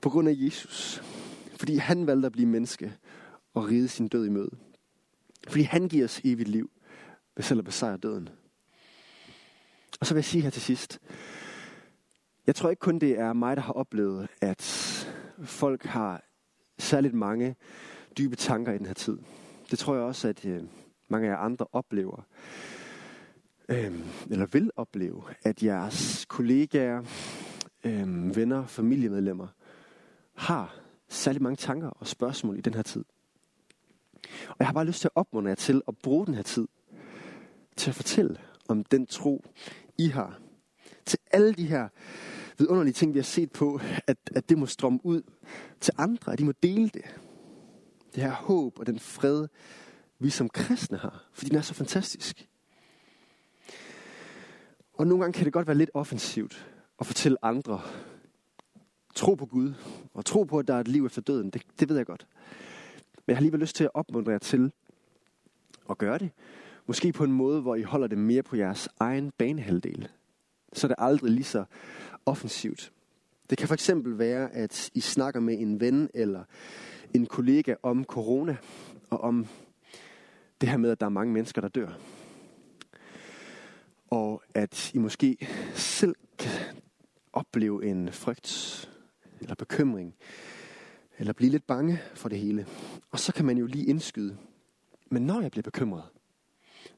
på 0.01 0.11
grund 0.11 0.29
af 0.29 0.35
Jesus. 0.37 1.03
Fordi 1.57 1.77
han 1.77 2.07
valgte 2.07 2.27
at 2.27 2.33
blive 2.33 2.49
menneske 2.49 2.94
og 3.55 3.68
ride 3.68 3.88
sin 3.88 4.09
død 4.09 4.27
i 4.27 4.29
møde. 4.29 4.51
Fordi 5.49 5.62
han 5.62 5.88
giver 5.88 6.05
os 6.05 6.21
evigt 6.25 6.49
liv 6.49 6.71
ved 7.37 7.44
selv 7.44 7.59
at 7.59 7.64
besejre 7.64 7.97
døden. 7.97 8.29
Og 10.01 10.07
så 10.07 10.14
vil 10.14 10.18
jeg 10.18 10.25
sige 10.25 10.42
her 10.42 10.51
til 10.51 10.62
sidst. 10.62 11.01
Jeg 12.47 12.55
tror 12.55 12.71
ikke 12.71 12.81
kun 12.81 12.99
det 12.99 13.18
er 13.18 13.33
mig, 13.33 13.57
der 13.57 13.62
har 13.62 13.73
oplevet, 13.73 14.29
at 14.40 14.62
folk 15.44 15.85
har 15.85 16.25
særligt 16.79 17.14
mange 17.14 17.57
dybe 18.18 18.37
tanker 18.37 18.73
i 18.73 18.79
den 18.79 18.87
her 18.87 18.94
tid. 18.94 19.18
Det 19.71 19.79
tror 19.79 19.94
jeg 19.94 20.03
også, 20.03 20.29
at 20.29 20.44
øh, 20.44 20.62
mange 21.09 21.29
af 21.29 21.33
jer 21.33 21.38
andre 21.38 21.66
oplever. 21.73 22.27
Øh, 23.68 23.92
eller 24.31 24.47
vil 24.47 24.71
opleve, 24.77 25.23
at 25.42 25.62
jeres 25.62 26.27
kollegaer, 26.29 27.03
øh, 27.85 28.37
venner, 28.37 28.66
familiemedlemmer 28.66 29.47
har 30.35 30.81
særlig 31.09 31.42
mange 31.42 31.57
tanker 31.57 31.88
og 31.88 32.07
spørgsmål 32.07 32.59
i 32.59 32.61
den 32.61 32.75
her 32.75 32.83
tid. 32.83 33.05
Og 34.49 34.57
jeg 34.59 34.66
har 34.66 34.75
bare 34.75 34.85
lyst 34.85 35.01
til 35.01 35.09
at 35.09 35.12
opmuntre 35.21 35.49
jer 35.49 35.55
til 35.55 35.83
at 35.88 35.97
bruge 35.97 36.27
den 36.27 36.35
her 36.35 36.42
tid 36.42 36.68
til 37.77 37.90
at 37.90 37.94
fortælle 37.94 38.37
om 38.68 38.85
den 38.85 39.07
tro, 39.07 39.44
I 39.99 40.09
har. 40.09 40.40
Til 41.07 41.18
alle 41.31 41.55
de 41.55 41.66
her 41.66 41.88
vidunderlige 42.59 42.94
ting, 42.94 43.14
vi 43.14 43.18
har 43.18 43.25
set 43.25 43.53
på, 43.53 43.81
at, 44.07 44.16
at 44.35 44.49
det 44.49 44.59
må 44.59 44.66
strømme 44.66 45.01
ud 45.03 45.23
til 45.81 45.94
andre, 45.99 46.33
at 46.33 46.38
de 46.38 46.44
må 46.44 46.53
dele 46.62 46.88
det. 46.88 47.05
Det 48.14 48.23
her 48.23 48.31
håb 48.31 48.79
og 48.79 48.87
den 48.87 48.99
fred, 48.99 49.49
vi 50.18 50.31
som 50.31 50.48
kristne 50.48 50.98
har, 50.98 51.24
fordi 51.33 51.48
den 51.48 51.59
er 51.59 51.62
så 51.62 51.74
fantastisk. 51.74 52.48
Og 54.92 55.07
nogle 55.07 55.24
gange 55.24 55.33
kan 55.33 55.44
det 55.44 55.52
godt 55.52 55.66
være 55.66 55.76
lidt 55.76 55.90
offensivt 55.94 56.68
at 57.00 57.07
fortælle 57.07 57.44
andre, 57.44 57.81
tro 59.14 59.35
på 59.35 59.46
Gud, 59.46 59.74
og 60.14 60.24
tro 60.24 60.42
på, 60.42 60.59
at 60.59 60.68
der 60.68 60.74
er 60.74 60.81
et 60.81 60.88
liv 60.88 61.07
efter 61.07 61.22
døden. 61.22 61.50
Det, 61.50 61.62
det 61.81 61.88
ved 61.88 61.96
jeg 61.96 62.07
godt. 62.07 62.26
Men 63.14 63.22
jeg 63.26 63.37
har 63.37 63.38
alligevel 63.38 63.61
lyst 63.61 63.76
til 63.76 63.85
at 63.85 63.90
opmuntre 63.94 64.33
jer 64.33 64.38
til 64.38 64.72
at 65.90 65.98
gøre 65.98 66.18
det. 66.18 66.31
Måske 66.87 67.12
på 67.12 67.24
en 67.24 67.33
måde, 67.33 67.61
hvor 67.61 67.74
I 67.74 67.83
holder 67.83 68.07
det 68.07 68.18
mere 68.18 68.42
på 68.42 68.57
jeres 68.57 68.88
egen 69.00 69.31
banehalvdel. 69.38 70.09
Så 70.72 70.87
er 70.87 70.88
det 70.88 70.96
aldrig 70.98 71.31
lige 71.31 71.44
så 71.44 71.64
offensivt. 72.26 72.92
Det 73.50 73.59
kan 73.59 73.68
for 73.68 73.74
eksempel 73.74 74.18
være, 74.18 74.54
at 74.54 74.90
I 74.94 75.00
snakker 75.00 75.40
med 75.40 75.59
en 75.59 75.81
ven 75.81 76.11
eller 76.14 76.44
en 77.14 77.26
kollega 77.26 77.74
om 77.83 78.04
corona, 78.04 78.57
og 79.11 79.20
om 79.20 79.46
det 80.61 80.68
her 80.68 80.77
med, 80.77 80.90
at 80.90 81.01
der 81.01 81.07
er 81.07 81.11
mange 81.11 81.33
mennesker, 81.33 81.61
der 81.61 81.68
dør. 81.68 81.92
Og 84.11 84.42
at 84.55 84.94
I 84.94 84.99
måske 84.99 85.49
selv 85.75 86.14
kan 86.38 86.83
opleve 87.33 87.87
en 87.87 88.12
frygt 88.12 88.90
eller 89.40 89.55
bekymring, 89.55 90.14
eller 91.18 91.33
blive 91.33 91.51
lidt 91.51 91.66
bange 91.66 92.01
for 92.14 92.29
det 92.29 92.38
hele. 92.38 92.66
Og 93.11 93.18
så 93.18 93.33
kan 93.33 93.44
man 93.44 93.59
jo 93.59 93.66
lige 93.66 93.87
indskyde. 93.87 94.37
Men 95.11 95.27
når 95.27 95.40
jeg 95.40 95.51
bliver 95.51 95.62
bekymret, 95.62 96.05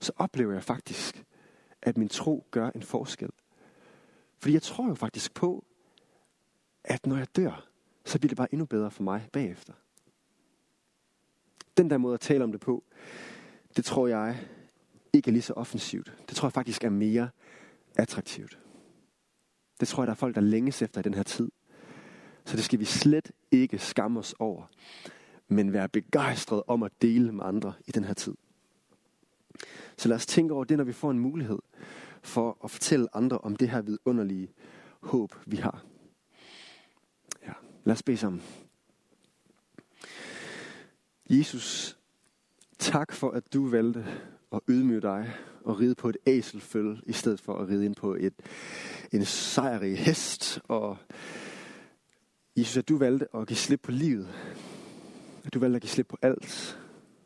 så 0.00 0.12
oplever 0.16 0.52
jeg 0.52 0.64
faktisk, 0.64 1.24
at 1.82 1.98
min 1.98 2.08
tro 2.08 2.46
gør 2.50 2.70
en 2.70 2.82
forskel. 2.82 3.30
Fordi 4.38 4.54
jeg 4.54 4.62
tror 4.62 4.88
jo 4.88 4.94
faktisk 4.94 5.34
på, 5.34 5.64
at 6.84 7.06
når 7.06 7.16
jeg 7.16 7.36
dør, 7.36 7.66
så 8.04 8.18
bliver 8.18 8.28
det 8.28 8.36
bare 8.36 8.52
endnu 8.54 8.66
bedre 8.66 8.90
for 8.90 9.02
mig 9.02 9.28
bagefter. 9.32 9.72
Den 11.76 11.90
der 11.90 11.98
måde 11.98 12.14
at 12.14 12.20
tale 12.20 12.44
om 12.44 12.52
det 12.52 12.60
på, 12.60 12.84
det 13.76 13.84
tror 13.84 14.06
jeg 14.06 14.38
ikke 15.12 15.28
er 15.28 15.32
lige 15.32 15.42
så 15.42 15.52
offensivt. 15.52 16.12
Det 16.28 16.36
tror 16.36 16.48
jeg 16.48 16.52
faktisk 16.52 16.84
er 16.84 16.90
mere 16.90 17.28
attraktivt. 17.96 18.58
Det 19.80 19.88
tror 19.88 20.02
jeg, 20.02 20.06
der 20.06 20.12
er 20.12 20.16
folk, 20.16 20.34
der 20.34 20.40
længes 20.40 20.82
efter 20.82 21.00
i 21.00 21.02
den 21.02 21.14
her 21.14 21.22
tid. 21.22 21.50
Så 22.44 22.56
det 22.56 22.64
skal 22.64 22.80
vi 22.80 22.84
slet 22.84 23.30
ikke 23.50 23.78
skamme 23.78 24.20
os 24.20 24.34
over, 24.38 24.66
men 25.48 25.72
være 25.72 25.88
begejstret 25.88 26.62
om 26.66 26.82
at 26.82 26.92
dele 27.02 27.32
med 27.32 27.44
andre 27.44 27.72
i 27.86 27.90
den 27.90 28.04
her 28.04 28.14
tid. 28.14 28.34
Så 29.96 30.08
lad 30.08 30.16
os 30.16 30.26
tænke 30.26 30.54
over 30.54 30.64
det, 30.64 30.76
når 30.76 30.84
vi 30.84 30.92
får 30.92 31.10
en 31.10 31.18
mulighed 31.18 31.58
for 32.22 32.58
at 32.64 32.70
fortælle 32.70 33.16
andre 33.16 33.38
om 33.38 33.56
det 33.56 33.70
her 33.70 33.82
vidunderlige 33.82 34.52
håb, 35.00 35.34
vi 35.46 35.56
har. 35.56 35.84
Ja, 37.46 37.52
lad 37.84 37.92
os 37.92 38.02
bede 38.02 38.16
sammen. 38.16 38.42
Jesus, 41.30 41.99
tak 42.80 43.12
for, 43.12 43.30
at 43.30 43.52
du 43.52 43.68
valgte 43.68 44.06
at 44.52 44.60
ydmyge 44.68 45.00
dig 45.00 45.32
og 45.64 45.80
ride 45.80 45.94
på 45.94 46.08
et 46.08 46.16
æselføl, 46.26 47.02
i 47.06 47.12
stedet 47.12 47.40
for 47.40 47.54
at 47.54 47.68
ride 47.68 47.84
ind 47.84 47.94
på 47.94 48.14
et, 48.14 48.34
en 49.12 49.24
sejrig 49.24 49.98
hest. 49.98 50.60
Og 50.68 50.96
Jesus, 52.56 52.76
at 52.76 52.88
du 52.88 52.98
valgte 52.98 53.26
at 53.36 53.46
give 53.48 53.56
slip 53.56 53.80
på 53.82 53.90
livet. 53.90 54.28
At 55.44 55.54
du 55.54 55.58
valgte 55.58 55.76
at 55.76 55.82
give 55.82 55.90
slip 55.90 56.08
på 56.08 56.16
alt, 56.22 56.78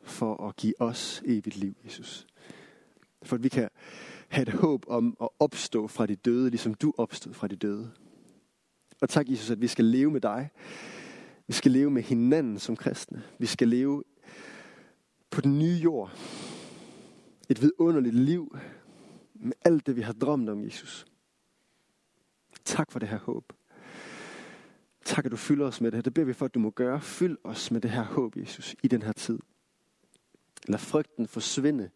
for 0.02 0.48
at 0.48 0.56
give 0.56 0.80
os 0.80 1.22
evigt 1.24 1.56
liv, 1.56 1.74
Jesus. 1.84 2.26
For 3.22 3.36
at 3.36 3.42
vi 3.42 3.48
kan 3.48 3.68
have 4.28 4.42
et 4.42 4.54
håb 4.54 4.84
om 4.88 5.16
at 5.22 5.28
opstå 5.38 5.86
fra 5.86 6.06
de 6.06 6.16
døde, 6.16 6.50
ligesom 6.50 6.74
du 6.74 6.92
opstod 6.98 7.34
fra 7.34 7.48
de 7.48 7.56
døde. 7.56 7.90
Og 9.00 9.08
tak, 9.08 9.28
Jesus, 9.28 9.50
at 9.50 9.60
vi 9.60 9.66
skal 9.66 9.84
leve 9.84 10.10
med 10.10 10.20
dig. 10.20 10.50
Vi 11.46 11.52
skal 11.52 11.72
leve 11.72 11.90
med 11.90 12.02
hinanden 12.02 12.58
som 12.58 12.76
kristne. 12.76 13.22
Vi 13.38 13.46
skal 13.46 13.68
leve 13.68 14.02
på 15.34 15.40
den 15.40 15.58
nye 15.58 15.74
jord. 15.82 16.10
Et 17.48 17.62
vidunderligt 17.62 18.14
liv 18.14 18.56
med 19.34 19.52
alt 19.64 19.86
det, 19.86 19.96
vi 19.96 20.00
har 20.00 20.12
drømt 20.12 20.48
om, 20.48 20.64
Jesus. 20.64 21.06
Tak 22.64 22.92
for 22.92 22.98
det 22.98 23.08
her 23.08 23.18
håb. 23.18 23.52
Tak, 25.04 25.24
at 25.24 25.32
du 25.32 25.36
fylder 25.36 25.66
os 25.66 25.80
med 25.80 25.90
det 25.90 25.96
her. 25.96 26.02
Det 26.02 26.14
beder 26.14 26.24
vi 26.24 26.32
for, 26.32 26.44
at 26.44 26.54
du 26.54 26.58
må 26.58 26.70
gøre. 26.70 27.00
Fyld 27.00 27.38
os 27.44 27.70
med 27.70 27.80
det 27.80 27.90
her 27.90 28.02
håb, 28.02 28.36
Jesus, 28.36 28.76
i 28.82 28.88
den 28.88 29.02
her 29.02 29.12
tid. 29.12 29.38
Lad 30.68 30.78
frygten 30.78 31.28
forsvinde 31.28 31.90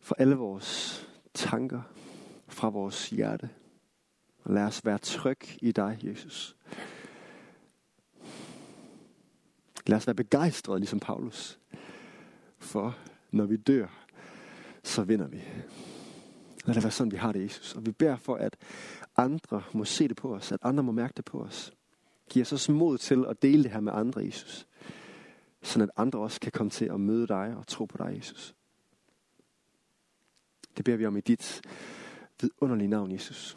fra 0.00 0.14
alle 0.18 0.34
vores 0.34 1.06
tanker, 1.34 1.82
fra 2.48 2.68
vores 2.68 3.10
hjerte. 3.10 3.50
Og 4.44 4.54
lad 4.54 4.62
os 4.62 4.84
være 4.84 4.98
tryg 4.98 5.40
i 5.62 5.72
dig, 5.72 5.98
Jesus. 6.02 6.56
Lad 9.86 9.96
os 9.96 10.06
være 10.06 10.14
begejstrede, 10.14 10.78
ligesom 10.78 11.00
Paulus. 11.00 11.58
For 12.62 12.98
når 13.30 13.46
vi 13.46 13.56
dør, 13.56 13.86
så 14.82 15.02
vinder 15.02 15.26
vi. 15.26 15.42
Lad 16.64 16.74
det 16.74 16.82
være 16.82 16.90
sådan, 16.90 17.12
vi 17.12 17.16
har 17.16 17.32
det, 17.32 17.42
Jesus. 17.42 17.74
Og 17.74 17.86
vi 17.86 17.92
beder 17.92 18.16
for, 18.16 18.36
at 18.36 18.56
andre 19.16 19.62
må 19.72 19.84
se 19.84 20.08
det 20.08 20.16
på 20.16 20.34
os, 20.34 20.52
at 20.52 20.58
andre 20.62 20.82
må 20.82 20.92
mærke 20.92 21.12
det 21.16 21.24
på 21.24 21.42
os. 21.42 21.72
Giv 22.30 22.40
os 22.40 22.52
også 22.52 22.72
mod 22.72 22.98
til 22.98 23.24
at 23.28 23.42
dele 23.42 23.62
det 23.62 23.70
her 23.70 23.80
med 23.80 23.92
andre, 23.92 24.24
Jesus. 24.24 24.66
Sådan 25.62 25.88
at 25.88 25.90
andre 25.96 26.18
også 26.18 26.40
kan 26.40 26.52
komme 26.52 26.70
til 26.70 26.84
at 26.84 27.00
møde 27.00 27.26
dig 27.26 27.54
og 27.56 27.66
tro 27.66 27.84
på 27.84 27.96
dig, 27.98 28.16
Jesus. 28.16 28.54
Det 30.76 30.84
beder 30.84 30.96
vi 30.96 31.06
om 31.06 31.16
i 31.16 31.20
dit 31.20 31.62
vidunderlige 32.40 32.88
navn, 32.88 33.12
Jesus. 33.12 33.56